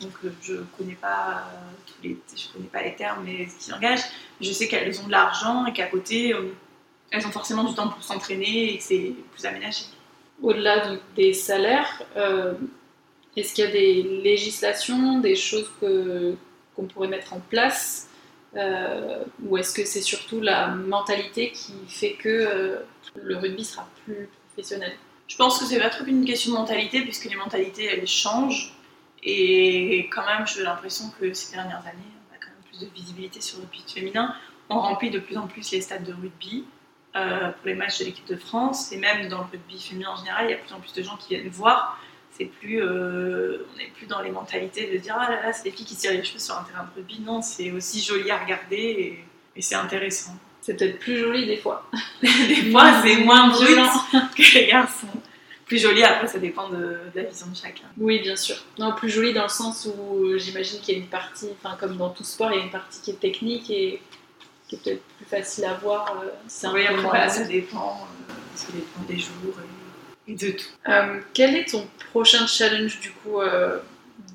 [0.00, 3.66] Donc euh, je connais pas euh, tous les, je connais pas les termes, mais ce
[3.66, 4.00] qui engage.
[4.40, 6.34] Je sais qu'elles ont de l'argent et qu'à côté,
[7.10, 9.84] elles ont forcément du temps pour s'entraîner et que c'est plus aménagé.
[10.42, 12.02] Au-delà des salaires,
[13.40, 18.08] est-ce qu'il y a des législations, des choses qu'on pourrait mettre en place
[18.56, 22.76] euh, Ou est-ce que c'est surtout la mentalité qui fait que euh,
[23.14, 24.92] le rugby sera plus professionnel?
[25.26, 28.74] Je pense que c'est pas trop une question de mentalité, puisque les mentalités, elles changent.
[29.22, 32.92] Et quand même, j'ai l'impression que ces dernières années, on a quand même plus de
[32.94, 34.34] visibilité sur le rugby féminin.
[34.70, 36.64] On remplit de plus en plus les stades de rugby.
[37.16, 40.16] Euh, pour les matchs de l'équipe de France et même dans le rugby féminin en
[40.16, 41.98] général, il y a de plus en plus de gens qui viennent voir
[42.38, 45.64] c'est plus, euh, on n'est plus dans les mentalités de dire ah là là, c'est
[45.64, 47.20] des filles qui tirent les cheveux sur un terrain de rugby.
[47.20, 49.24] Non, c'est aussi joli à regarder
[49.56, 50.36] et, c'est intéressant.
[50.60, 51.90] C'est peut-être plus joli des fois.
[52.22, 53.90] des fois, c'est moins violent
[54.36, 55.08] que les garçons.
[55.66, 57.84] Plus joli, après, ça dépend de, la vision de chacun.
[57.98, 58.56] Oui, bien sûr.
[58.78, 61.76] Non, plus joli dans le sens où euh, j'imagine qu'il y a une partie, enfin,
[61.78, 64.00] comme dans tout sport, il y a une partie qui est technique et
[64.68, 66.22] qui est peut-être plus facile à voir.
[66.22, 68.06] Euh, oui, après, ça dépend,
[68.54, 69.54] ça dépend des jours.
[69.58, 69.77] Et
[70.34, 70.68] de tout.
[70.88, 73.78] Euh, quel est ton prochain challenge du coup euh,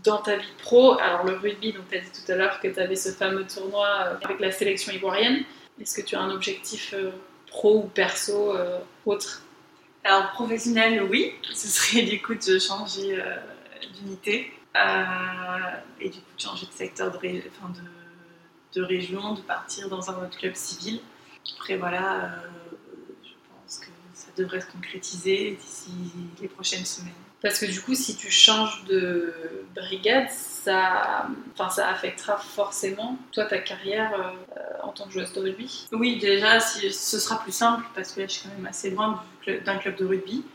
[0.04, 0.98] dans ta vie pro?
[1.00, 3.46] Alors le rugby, donc tu as dit tout à l'heure que tu avais ce fameux
[3.46, 5.44] tournoi euh, avec la sélection ivoirienne.
[5.80, 6.94] Est-ce que tu as un objectif
[7.48, 8.54] pro ou perso
[9.06, 9.42] autre?
[10.04, 11.34] Alors professionnel, oui.
[11.52, 13.20] Ce serait du coup de changer
[13.96, 14.54] d'unité
[16.00, 17.18] et du coup de changer de secteur de,
[18.84, 21.00] région, de partir dans un autre club civil.
[21.58, 22.36] Après voilà
[24.38, 25.92] devrait se concrétiser d'ici
[26.42, 27.14] les prochaines semaines.
[27.44, 29.34] Parce que du coup, si tu changes de
[29.76, 35.42] brigade, ça, enfin, ça affectera forcément toi ta carrière euh, en tant que joueuse de
[35.42, 35.88] rugby.
[35.92, 38.92] Oui, déjà, si, ce sera plus simple parce que là, je suis quand même assez
[38.92, 40.46] loin d'un club de rugby.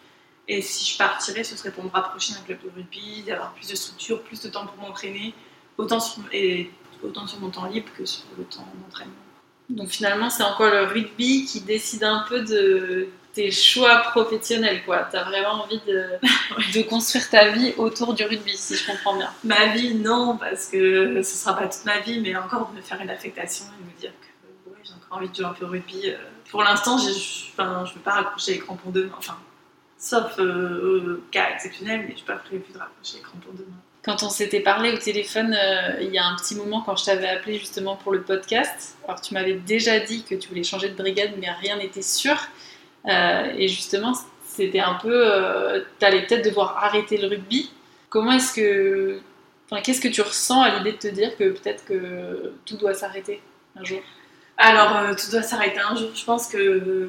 [0.49, 3.69] Et si je partirais, ce serait pour me rapprocher d'un club de rugby, d'avoir plus
[3.69, 5.35] de structure, plus de temps pour m'entraîner,
[5.77, 6.71] autant sur, et
[7.03, 9.13] autant sur mon temps libre que sur le temps d'entraînement.
[9.69, 15.09] Donc finalement, c'est encore le rugby qui décide un peu de, tes choix professionnels, quoi.
[15.11, 16.07] Tu as vraiment envie de,
[16.75, 19.31] de, construire ta vie autour du rugby, si je comprends bien.
[19.45, 22.83] Ma vie, non, parce que ce sera pas toute ma vie, mais encore de me
[22.83, 25.69] faire une affectation et me dire que j'ai encore envie de jouer un peu au
[25.69, 26.11] rugby.
[26.11, 26.17] Euh.
[26.51, 29.13] Pour l'instant, je ne veux pas raccrocher les crampons demain.
[29.19, 29.37] Enfin,
[29.99, 33.77] sauf euh, cas exceptionnel, mais je n'ai pas prévu de raccrocher les crampons demain.
[34.05, 37.05] Quand on s'était parlé au téléphone euh, il y a un petit moment, quand je
[37.05, 40.89] t'avais appelé justement pour le podcast, alors tu m'avais déjà dit que tu voulais changer
[40.89, 42.37] de brigade, mais rien n'était sûr.
[43.07, 44.13] Euh, et justement,
[44.45, 45.13] c'était un peu.
[45.13, 47.71] Euh, tu allais peut-être devoir arrêter le rugby.
[48.09, 49.21] Comment est-ce que.
[49.71, 52.95] Enfin, qu'est-ce que tu ressens à l'idée de te dire que peut-être que tout doit
[52.95, 53.41] s'arrêter
[53.77, 54.01] un jour?
[54.57, 56.11] Alors, euh, tout doit s'arrêter un jour.
[56.15, 57.09] Je pense que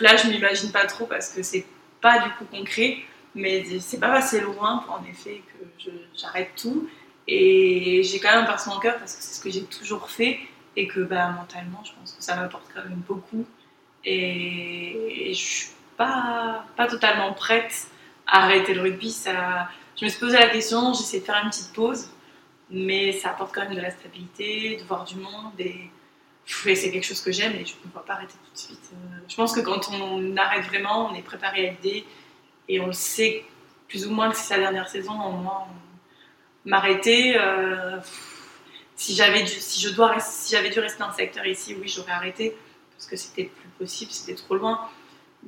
[0.00, 1.66] là, je m'imagine pas trop parce que c'est
[2.00, 2.98] pas du coup concret,
[3.34, 5.42] mais c'est pas assez loin en effet
[5.82, 6.88] que j'arrête tout.
[7.26, 10.38] Et j'ai quand même un en cœur parce que c'est ce que j'ai toujours fait
[10.76, 13.44] et que bah, mentalement, je pense que ça m'apporte quand même beaucoup
[14.04, 17.88] et, je suis pas, pas totalement prête
[18.26, 19.10] à arrêter le rugby.
[19.10, 22.10] Ça, je me suis posé la question, j'essaie de faire une petite pause,
[22.70, 25.52] mais ça apporte quand même de la stabilité, de voir du monde.
[25.58, 25.90] Et
[26.46, 28.90] c'est quelque chose que j'aime et je ne peux pas arrêter tout de suite.
[28.92, 32.04] Euh, je pense que quand on arrête vraiment, on est préparé à l'idée
[32.68, 33.44] et on le sait
[33.88, 35.66] plus ou moins que c'est sa dernière saison, au moins
[36.64, 37.36] m'arrêter.
[37.38, 37.98] Euh,
[38.96, 42.56] si j'avais dû, si si j'avais dû rester dans le secteur ici, oui, j'aurais arrêté
[42.98, 44.88] parce que c'était plus possible, c'était trop loin.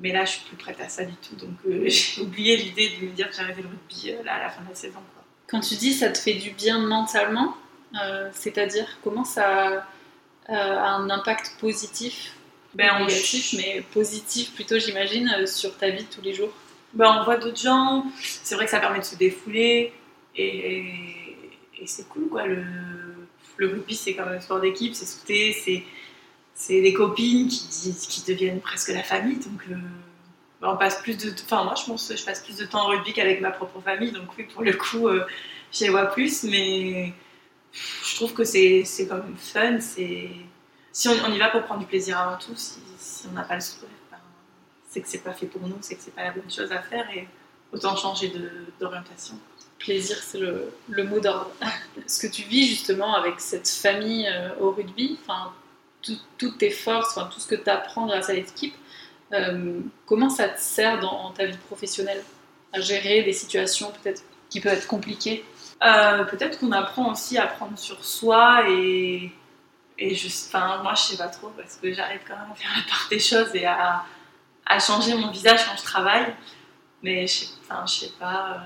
[0.00, 1.34] Mais là, je suis plus prête à ça du tout.
[1.34, 4.50] Donc, euh, j'ai oublié l'idée de me dire que j'arrêtais le rugby là, à la
[4.50, 5.00] fin de la saison.
[5.48, 7.56] Quand tu dis ça te fait du bien mentalement,
[8.32, 9.84] c'est-à-dire comment ça
[10.48, 12.34] euh, un impact positif
[12.74, 16.52] ben, négatif, mais positif plutôt, j'imagine, euh, sur ta vie de tous les jours?
[16.92, 19.92] Ben, On voit d'autres gens, c'est vrai que ça permet de se défouler
[20.34, 21.36] et,
[21.78, 22.46] et c'est cool quoi.
[22.46, 22.64] Le,
[23.58, 25.84] le rugby, c'est comme un sport d'équipe, c'est sauter, c'est,
[26.60, 29.38] c'est des copines qui, deviennent presque la famille.
[29.38, 29.76] Donc, euh,
[30.60, 31.32] ben, on passe plus de.
[31.44, 34.12] Enfin, moi, je pense je passe plus de temps en rugby qu'avec ma propre famille.
[34.12, 35.24] Donc, pour le coup, euh,
[35.72, 36.44] je les vois plus.
[36.44, 37.14] Mais
[37.72, 39.80] je trouve que c'est quand même fun.
[39.80, 40.28] C'est
[40.92, 42.78] si on, y va pour prendre du plaisir avant tout, si,
[43.30, 44.18] on n'a pas le sourire, ben,
[44.90, 46.82] c'est que c'est pas fait pour nous, c'est que c'est pas la bonne chose à
[46.82, 47.26] faire et
[47.72, 48.30] autant changer
[48.78, 49.36] d'orientation.
[49.78, 51.52] Plaisir, c'est le, le, mot d'ordre.
[52.06, 55.54] Ce que tu vis justement avec cette famille euh, au rugby, enfin,
[56.38, 58.74] toutes tes forces, tout ce que tu apprends grâce à l'équipe,
[59.32, 62.22] euh, comment ça te sert dans ta vie professionnelle
[62.72, 65.44] à gérer des situations peut-être qui peuvent être compliquées?
[65.82, 69.32] Euh, peut-être qu'on apprend aussi à prendre sur soi et,
[69.98, 72.70] et juste, enfin, moi je sais pas trop parce que j'arrive quand même à faire
[72.76, 74.04] la part des choses et à,
[74.66, 76.34] à changer mon visage quand je travaille.
[77.02, 78.58] Mais je enfin, je sais pas, euh,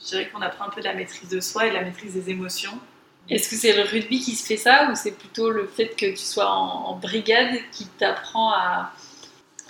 [0.00, 2.14] je dirais qu'on apprend un peu de la maîtrise de soi et de la maîtrise
[2.14, 2.78] des émotions.
[3.30, 6.10] Est-ce que c'est le rugby qui se fait ça ou c'est plutôt le fait que
[6.10, 8.92] tu sois en, brigade qui t'apprend à,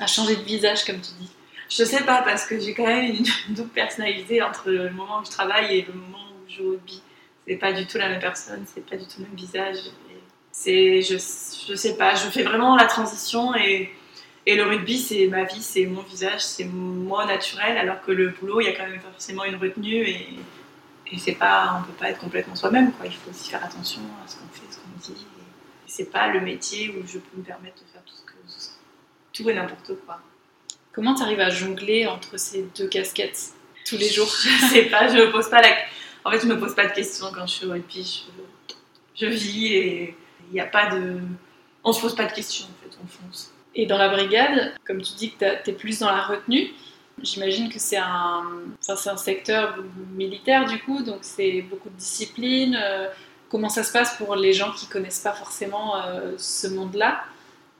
[0.07, 1.31] changer de visage comme tu dis?
[1.69, 3.15] Je sais pas parce que j'ai quand même
[3.49, 7.03] une double personnalité entre le moment où je travaille et le moment joue au rugby.
[7.47, 9.79] C'est pas du tout la même personne, c'est pas du tout le même visage.
[10.51, 13.91] C'est, je, je sais pas, je fais vraiment la transition et,
[14.45, 18.31] et le rugby, c'est ma vie, c'est mon visage, c'est moi naturel, alors que le
[18.31, 20.27] boulot, il y a quand même forcément une retenue et,
[21.12, 23.07] et c'est pas, on peut pas être complètement soi-même, quoi.
[23.07, 25.27] Il faut aussi faire attention à ce qu'on fait, ce qu'on dit.
[25.87, 28.33] C'est pas le métier où je peux me permettre de faire tout ce que,
[29.33, 30.20] tout et n'importe quoi.
[30.92, 33.53] Comment tu arrives à jongler entre ces deux casquettes
[33.87, 34.27] tous les jours?
[34.42, 35.68] Je sais pas, je me pose pas la
[36.25, 38.27] en fait, je me pose pas de questions quand je suis au rugby.
[39.14, 40.16] Je, vis et
[40.48, 41.18] il n'y a pas de.
[41.85, 43.53] On se pose pas de questions en fait, on fonce.
[43.75, 46.70] Et dans la brigade, comme tu dis que tu es plus dans la retenue,
[47.23, 48.45] j'imagine que c'est un,
[48.89, 49.79] enfin, un secteur
[50.15, 52.79] militaire du coup, donc c'est beaucoup de discipline.
[52.81, 53.09] Euh,
[53.51, 57.23] comment ça se passe pour les gens qui connaissent pas forcément euh, ce monde-là?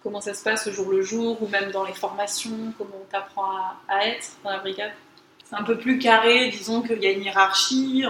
[0.03, 2.73] Comment ça se passe au jour le jour ou même dans les formations?
[2.77, 3.45] Comment on t'apprend
[3.89, 4.93] à, être dans la brigade?
[5.45, 8.05] C'est un peu plus carré, disons qu'il y a une hiérarchie.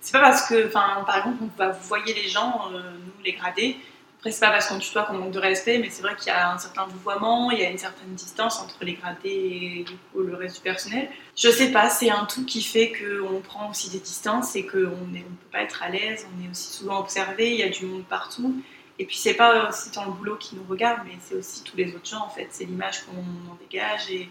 [0.00, 3.32] C'est pas parce que, par exemple, on va vous voyez les gens, euh, nous les
[3.32, 3.76] gradés.
[4.22, 6.30] Après, c'est pas parce qu'on tutoie qu'on manque de respect, mais c'est vrai qu'il y
[6.30, 9.84] a un certain vouvoiement, il y a une certaine distance entre les gradés et
[10.16, 11.08] le reste du personnel.
[11.36, 14.78] Je sais pas, c'est un tout qui fait qu'on prend aussi des distances et qu'on
[14.78, 17.84] ne peut pas être à l'aise, on est aussi souvent observé, il y a du
[17.84, 18.62] monde partout.
[19.00, 21.76] Et puis c'est pas aussi dans le boulot qui nous regarde, mais c'est aussi tous
[21.76, 23.18] les autres gens en fait, c'est l'image qu'on
[23.50, 24.28] en dégage et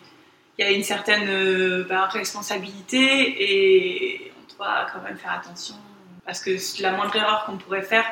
[0.57, 3.01] il y a une certaine euh, bah, responsabilité
[3.43, 5.75] et on doit quand même faire attention
[6.25, 6.51] parce que
[6.81, 8.05] la moindre erreur qu'on pourrait faire,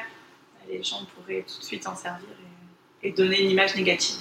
[0.69, 2.29] les gens pourraient tout de suite en servir
[3.03, 4.17] et, donner une image négative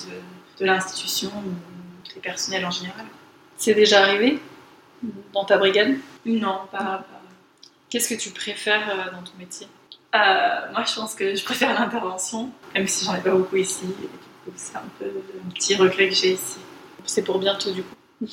[0.59, 3.07] de, l'institution ou des personnels en général.
[3.57, 4.41] C'est déjà arrivé
[5.33, 5.97] dans ta brigade?
[6.25, 6.79] Non, pas.
[6.79, 7.05] pas.
[7.91, 9.67] Qu'est-ce que tu préfères euh, dans ton métier?
[10.15, 13.87] Euh, Moi, je pense que je préfère l'intervention, même si j'en ai pas beaucoup ici.
[14.57, 16.59] C'est un peu un petit regret que j'ai ici.
[17.05, 17.95] C'est pour bientôt du coup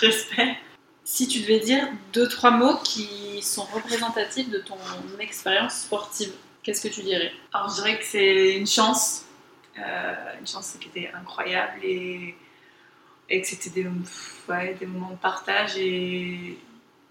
[0.00, 0.56] J'espère.
[1.04, 4.76] Si tu devais dire deux, trois mots qui sont représentatifs de ton
[5.20, 6.32] expérience sportive,
[6.66, 7.30] qu'est-ce que tu dirais?
[7.54, 9.24] Alors, je dirais que c'est une chance.
[9.78, 12.34] Euh, une chance qui était incroyable et,
[13.28, 15.76] et que c'était des, des moments de partage.
[15.76, 16.58] Et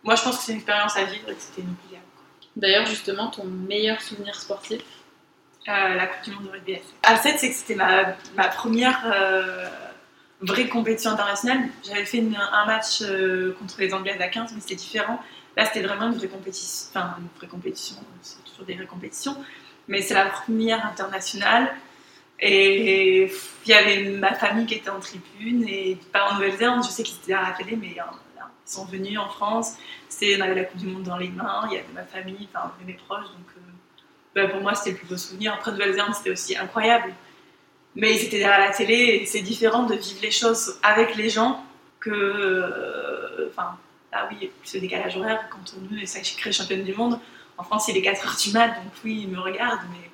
[0.03, 2.05] moi, je pense que c'est une expérience à vivre et que c'était inoubliable.
[2.55, 4.81] D'ailleurs, justement, ton meilleur souvenir sportif?
[5.67, 7.39] Euh, La Coupe du Monde de rugby à 7.
[7.39, 9.01] c'est que c'était ma, ma première.
[9.05, 9.69] Euh,
[10.41, 11.69] vraie compétition internationale.
[11.87, 13.01] J'avais fait un match
[13.57, 15.19] contre les Anglaises à 15, mais c'était différent.
[15.55, 16.89] Là, c'était vraiment une vraie compétition.
[16.89, 17.95] Enfin, une vraie compétition,
[18.55, 19.35] toujours des vraies compétitions.
[19.87, 21.73] Mais c'est la première internationale.
[22.39, 23.31] Et
[23.65, 27.03] il y avait ma famille qui était en tribune, et pas en Nouvelle-Zélande, je sais
[27.03, 28.03] qu'ils étaient à la télé, mais euh,
[28.67, 29.75] ils sont venus en France.
[30.21, 32.73] On avait la Coupe du Monde dans les mains, il y avait ma famille, enfin
[32.85, 33.61] mes proches, donc euh,
[34.35, 35.53] bah, pour moi c'était le plus beau souvenir.
[35.53, 37.13] Après Nouvelle-Zélande, c'était aussi incroyable
[37.95, 41.63] mais c'était derrière la télé c'est différent de vivre les choses avec les gens
[41.99, 42.11] que.
[42.11, 43.77] Euh, enfin,
[44.11, 47.19] ah oui, ce décalage horaire, quand on est sacrée championne du monde,
[47.57, 50.09] en France il est 4h du mat, donc oui, ils me regardent, mais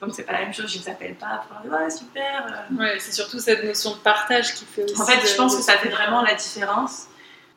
[0.00, 2.66] Donc c'est pas la même chose, je les appelle pas pour leur dire ouais super.
[2.72, 2.76] euh.
[2.76, 5.00] Ouais, c'est surtout cette notion de partage qui fait aussi.
[5.00, 7.06] En fait, de- je pense que ça fait vraiment la différence.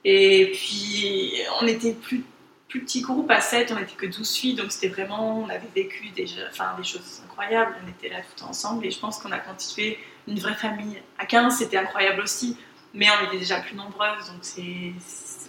[0.06, 2.26] Et puis, on était plus,
[2.68, 5.70] plus petit groupe à 7, on était que 12 filles, donc c'était vraiment, on avait
[5.74, 9.00] vécu des, enfin, des choses incroyables, on était là tout le temps ensemble, et je
[9.00, 11.02] pense qu'on a constitué une vraie famille.
[11.18, 12.58] À 15, c'était incroyable aussi,
[12.94, 14.92] mais on était déjà plus nombreuses, donc c'est,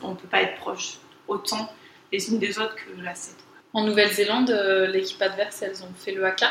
[0.02, 1.72] on peut pas être proche autant
[2.12, 3.34] les unes des autres que la 7.
[3.74, 6.50] En Nouvelle-Zélande, euh, l'équipe adverse, elles ont fait le haka.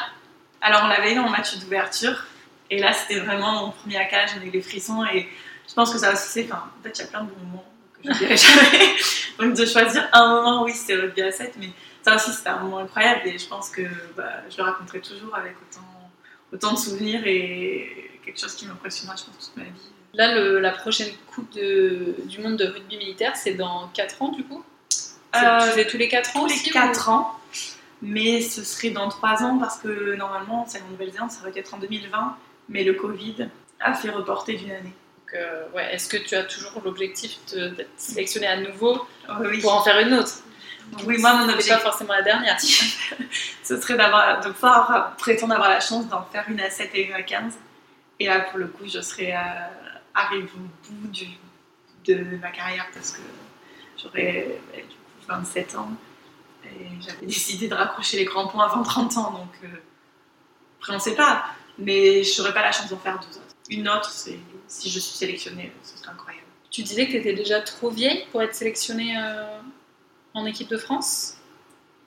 [0.62, 2.26] Alors, on l'avait eu en match d'ouverture,
[2.70, 5.28] et là, c'était vraiment mon premier accage, j'en ai eu les frissons, et
[5.68, 6.44] je pense que ça aussi, c'est.
[6.46, 7.66] Enfin, en fait, il y a plein de bons moments
[8.02, 8.96] que je dirais jamais.
[9.40, 11.70] Donc, de choisir un moment, oui, c'est rugby à 7, mais
[12.02, 13.82] ça aussi, c'était un moment incroyable, et je pense que
[14.18, 16.12] bah, je le raconterai toujours avec autant,
[16.52, 19.92] autant de souvenirs et quelque chose qui m'impressionnera, je pense, toute ma vie.
[20.14, 24.30] Là, le- la prochaine Coupe de- du monde de rugby militaire, c'est dans 4 ans,
[24.30, 24.64] du coup?
[25.36, 27.40] Euh, tous les 4 ans Tous les aussi, 4 ans,
[28.02, 31.74] mais ce serait dans 3 ans, parce que normalement, c'est en Nouvelle-Zélande, ça va être
[31.74, 32.38] en 2020,
[32.70, 34.94] mais le Covid a fait reporter d'une année.
[35.26, 39.06] Donc, euh, ouais, Est-ce que tu as toujours l'objectif de- d'être sélectionné à nouveau
[39.40, 39.62] Oui, oui.
[39.62, 40.34] pour en faire une autre?
[41.06, 42.58] Oui, moi, mon C'est pas objectif, forcément la dernière.
[43.64, 47.08] ce serait d'avoir, de pouvoir prétendre avoir la chance d'en faire une à 7 et
[47.08, 47.54] une à 15.
[48.20, 49.40] Et là, pour le coup, je serais euh,
[50.14, 51.26] arrivée au bout du,
[52.06, 53.22] de ma carrière parce que
[54.02, 54.60] j'aurais
[55.28, 55.90] 27 ans
[56.66, 59.32] et j'avais décidé de raccrocher les grands points avant 30 ans.
[59.32, 59.68] Donc, euh,
[60.80, 61.46] après, on sait pas,
[61.78, 63.56] mais je n'aurais pas la chance d'en faire deux autres.
[63.70, 66.46] Une autre, c'est si je suis sélectionnée, ce serait incroyable.
[66.72, 69.60] Tu disais que tu étais déjà trop vieille pour être sélectionnée euh,
[70.34, 71.38] en équipe de France?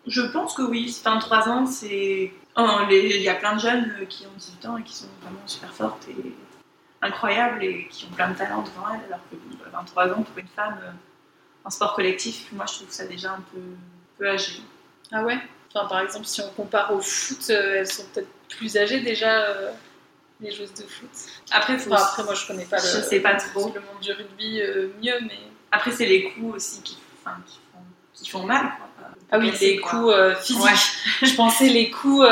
[0.07, 2.33] Je pense que oui, 23 ans, c'est.
[2.57, 5.09] Oh, Il y a plein de jeunes euh, qui ont 18 ans et qui sont
[5.23, 6.35] vraiment super fortes et
[7.03, 10.39] incroyables et qui ont plein de talent devant elles, alors que bon, 23 ans pour
[10.39, 10.79] une femme
[11.67, 13.59] en sport collectif, moi je trouve ça déjà un peu,
[14.19, 14.61] peu âgé.
[15.11, 15.37] Ah ouais?
[15.75, 19.43] Enfin, par exemple, si on compare au foot, euh, elles sont peut-être plus âgées déjà,
[19.43, 19.73] euh,
[20.41, 21.11] les joueuses de foot.
[21.51, 23.73] Après, Enfin, après, moi, je connais pas le, Je sais pas trop.
[23.75, 25.39] le monde du rugby euh, mieux, mais...
[25.73, 27.81] Après, c'est les coups aussi qui, enfin, qui, font,
[28.15, 28.63] qui font mal.
[28.63, 28.87] Quoi.
[29.33, 30.63] Ah oui, les coups euh, physiques.
[30.63, 30.71] Ouais.
[31.27, 32.29] je pensais les coups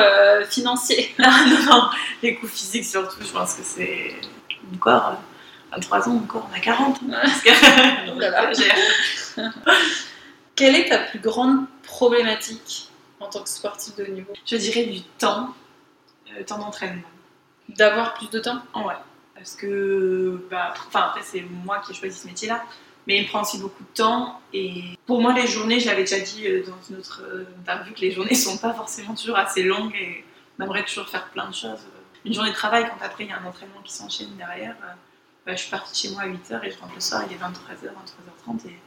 [0.48, 1.12] financiers.
[1.18, 1.90] non, non, non,
[2.22, 4.14] les coups physiques surtout, je pense que c'est
[4.72, 5.18] encore.
[5.72, 6.96] Euh, 23 ans, encore, on a 40.
[7.02, 8.52] hein, parce que- Oh là là.
[8.52, 9.52] J'exagère.
[10.54, 12.88] Quelle est ta plus grande problématique
[13.20, 14.32] en tant que sportif de haut niveau?
[14.46, 15.54] Je dirais du temps,
[16.38, 17.02] euh, temps d'entraînement.
[17.68, 18.62] D'avoir plus de temps?
[18.74, 18.94] Ouais.
[19.34, 22.62] Parce que, bah, enfin, après, c'est moi qui ai choisi ce métier-là,
[23.06, 24.40] mais il prend aussi beaucoup de temps.
[24.52, 27.92] Et pour moi, les journées, je l'avais déjà dit euh, dans une autre euh, interview,
[27.94, 30.24] que les journées sont pas forcément toujours assez longues et
[30.58, 31.80] on aimerait toujours faire plein de choses.
[32.24, 34.76] Une journée de travail, quand après il y a un entraînement qui s'enchaîne derrière,
[35.46, 37.38] bah, je suis partie chez moi à 8h et je rentre le soir, il est
[37.38, 38.78] 23h, 23h30 et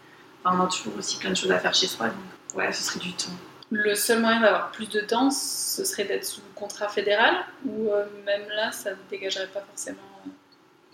[0.43, 2.83] enfin, on a toujours aussi plein de choses à faire chez soi, donc ouais, ce
[2.83, 3.31] serait du temps.
[3.69, 8.05] Le seul moyen d'avoir plus de temps, ce serait d'être sous contrat fédéral Ou euh,
[8.25, 9.97] même là, ça ne dégagerait pas forcément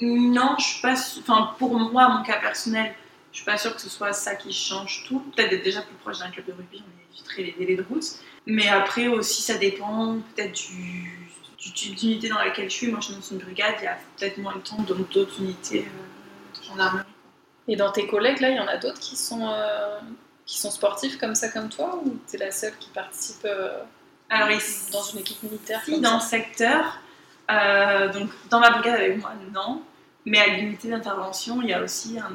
[0.02, 0.96] Non, je suis pas.
[1.20, 2.92] Enfin, pour moi, mon cas personnel,
[3.32, 5.20] je suis pas sûre que ce soit ça qui change tout.
[5.20, 8.06] Peut-être d'être déjà plus proche d'un club de rugby, on éviterait les délais de route.
[8.48, 11.23] Mais après aussi, ça dépend peut-être du,
[11.64, 12.88] du type d'unité dans laquelle je suis.
[12.88, 15.40] Moi, je suis dans une brigade, il y a peut-être moins de temps dans d'autres
[15.40, 17.06] unités euh, de gendarmerie.
[17.68, 20.00] Et dans tes collègues, là, il y en a d'autres qui sont, euh,
[20.46, 23.80] qui sont sportifs comme ça, comme toi Ou t'es la seule qui participe euh,
[24.30, 27.00] Alors ici, dans une équipe militaire Si, dans le secteur,
[27.50, 29.82] euh, donc dans ma brigade avec moi, non.
[30.26, 32.32] Mais à l'unité d'intervention, il y a aussi, un,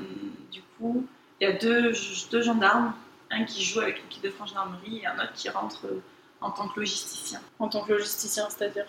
[0.50, 1.06] du coup,
[1.40, 1.92] il y a deux,
[2.30, 2.94] deux gendarmes,
[3.30, 6.02] un qui joue avec l'équipe de France Gendarmerie et un autre qui rentre euh,
[6.40, 7.40] en tant que logisticien.
[7.58, 8.86] En tant que logisticien, c'est-à-dire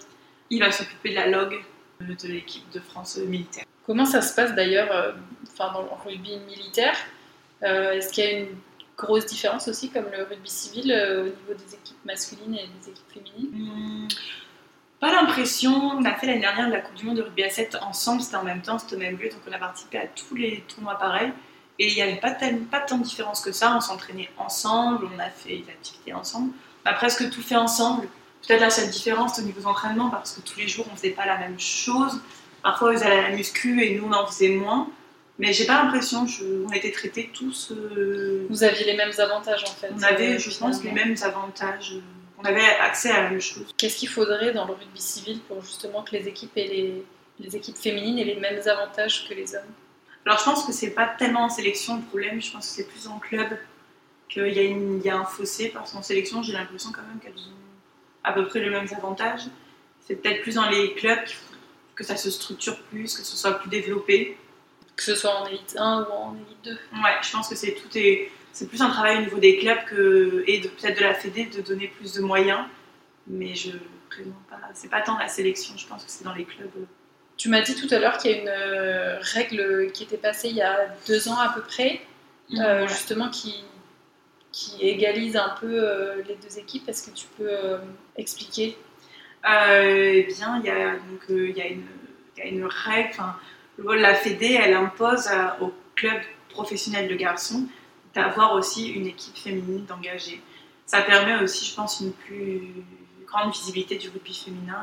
[0.50, 1.60] Il va s'occuper de la log
[2.02, 3.66] de l'équipe de France militaire.
[3.86, 5.12] Comment ça se passe d'ailleurs euh,
[5.52, 6.96] enfin, dans le rugby militaire?
[7.64, 8.56] Euh, Est-ce qu'il y a une
[8.98, 12.90] grosse différence aussi, comme le rugby civil, euh, au niveau des équipes masculines et des
[12.90, 13.50] équipes féminines?
[13.52, 14.08] Hmm,
[15.00, 17.78] Pas l'impression, on a fait l'année dernière la Coupe du Monde de rugby à 7
[17.82, 20.36] ensemble, c'était en même temps, c'était au même lieu, donc on a participé à tous
[20.36, 21.32] les tournois pareils.
[21.80, 25.20] Et il n'y avait pas, pas tant de différence que ça, on s'entraînait ensemble, on
[25.20, 26.52] a fait des activités ensemble.
[26.86, 28.08] On a presque tout fait ensemble.
[28.48, 31.26] Peut-être la seule différence au niveau d'entraînement, parce que tous les jours on faisait pas
[31.26, 32.20] la même chose.
[32.64, 34.90] Parfois ils faisaient la muscu et nous on en faisait moins.
[35.38, 37.72] Mais j'ai pas l'impression, je- on était traités tous.
[37.72, 41.16] euh, Vous aviez les mêmes avantages en fait on avait, euh, je pense, les mêmes
[41.22, 41.94] avantages.
[42.38, 43.66] On avait accès à la même chose.
[43.78, 47.06] Qu'est-ce qu'il faudrait dans le rugby civil pour justement que les équipes aient les,
[47.40, 49.62] les équipes féminines aient les mêmes avantages que les hommes?
[50.26, 52.88] Alors je pense que c'est pas tellement en sélection le problème, je pense que c'est
[52.90, 53.48] plus en club
[54.28, 57.02] qu'il y, a une- il y a un fossé parce qu'en sélection j'ai l'impression quand
[57.02, 57.56] même qu'elles ont
[58.24, 59.44] à peu près les mêmes avantages.
[60.06, 61.20] C'est peut-être plus dans les clubs
[61.96, 64.38] que ça se structure plus, que ce soit plus développé.
[64.96, 67.74] Que ce soit en élite 1 ou en élite 2 Ouais, je pense que c'est
[67.74, 71.04] tout est c'est plus un travail au niveau des clubs que et de- peut-être de
[71.04, 72.66] la Fédé de donner plus de moyens.
[73.28, 73.70] mais je
[74.10, 74.58] présente pas.
[74.74, 76.70] C'est pas tant la sélection, je pense que c'est dans les clubs.
[77.38, 80.50] Tu m'as dit tout à l'heure qu'il y a une euh, règle qui était passée
[80.50, 82.02] il y a deux ans à peu près,
[82.56, 82.88] euh, Ouais.
[82.90, 83.64] justement qui,
[84.52, 86.88] qui égalise un peu euh, les deux équipes.
[86.90, 87.78] Est-ce que tu peux euh,
[88.18, 88.78] expliquer?
[89.50, 91.86] Euh, eh bien, il y a, y une,
[92.38, 93.22] y a une règle.
[93.78, 95.30] La Fédé, elle impose
[95.62, 97.66] aux clubs professionnels de garçons
[98.14, 100.42] d'avoir aussi une équipe féminine d'engagés.
[100.86, 102.74] Ça permet aussi, je pense, une plus
[103.26, 104.82] grande visibilité du rugby féminin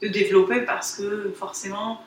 [0.00, 2.02] et de développer parce que forcément,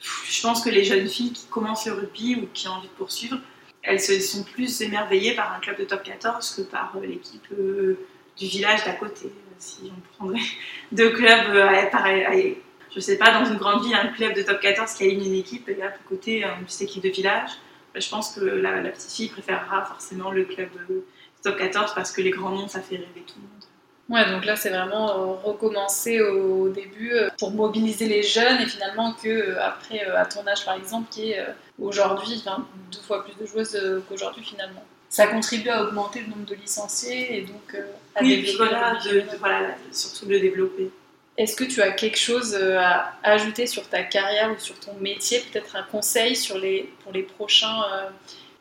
[0.00, 2.92] je pense que les jeunes filles qui commencent le rugby ou qui ont envie de
[2.94, 3.38] poursuivre,
[3.82, 7.46] elles se sont plus émerveillées par un club de top 14 que par euh, l'équipe
[7.52, 7.98] euh,
[8.38, 9.26] du village d'à côté.
[9.26, 10.40] euh, Si on prendrait
[10.92, 12.62] deux clubs, euh, pareil, allez,
[12.94, 15.34] je sais pas, dans une grande ville, un club de top 14 qui a une
[15.34, 17.50] équipe et à côté une petite équipe de village,
[17.94, 21.04] bah, je pense que la, petite fille préférera forcément le club euh,
[21.42, 23.64] top 14 parce que les grands noms, ça fait rêver tout le monde.
[24.10, 29.56] Ouais, donc là c'est vraiment recommencer au début pour mobiliser les jeunes et finalement que
[29.58, 31.46] après à ton âge par exemple qui est
[31.80, 34.84] aujourd'hui enfin, deux fois plus de joueuses euh, qu'aujourd'hui finalement.
[35.08, 37.82] Ça contribue à augmenter le nombre de licenciés et donc euh,
[38.14, 40.90] à Oui, développer voilà, de, voilà, surtout de le développer.
[41.36, 44.94] Est-ce que tu as quelque chose euh, à ajouter sur ta carrière ou sur ton
[45.00, 48.08] métier, peut-être un conseil sur les, pour les prochains euh,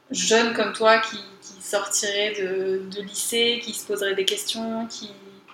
[0.09, 5.11] jeunes comme toi qui, qui sortiraient de, de lycée, qui se poseraient des questions, qui,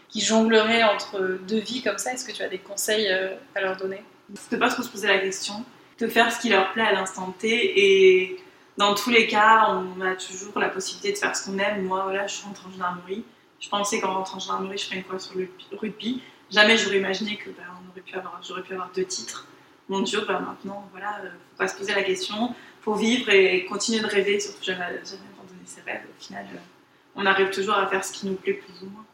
[0.08, 2.14] qui jongleraient entre deux vies comme ça?
[2.14, 3.10] Est-ce que tu as des conseils
[3.56, 4.02] à leur donner?
[4.52, 5.66] De pas trop se poser la question,
[6.00, 8.38] de faire ce qui leur plaît à l'instant T et
[8.78, 11.84] dans tous les cas, on a toujours la possibilité de faire ce qu'on aime.
[11.86, 13.24] Moi, voilà, je rentre en gendarmerie.
[13.62, 16.22] Je pensais qu'en rentrant en gendarmerie, je ferais une fois sur le rugby.
[16.52, 17.50] Jamais j'aurais imaginé que
[18.14, 19.48] avoir, j'aurais pu avoir deux titres.
[19.90, 23.66] Mon Dieu, bah, maintenant, voilà, euh, faut pas se poser la question, faut vivre et
[23.66, 26.04] continuer de rêver, surtout jamais, jamais abandonner ses rêves.
[26.06, 26.58] Au final, euh,
[27.16, 29.06] on arrive toujours à faire ce qui nous plaît plus ou moins.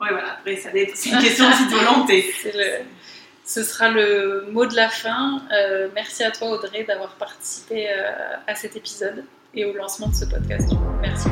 [0.00, 0.34] Ouais, voilà.
[0.34, 2.32] Après, ça c'est une question aussi de volonté.
[2.40, 2.84] C'est le-
[3.50, 5.42] Ce sera le mot de la fin.
[5.52, 9.24] Euh, merci à toi Audrey d'avoir participé euh, à cet épisode
[9.54, 10.70] et au lancement de ce podcast.
[11.00, 11.26] Merci.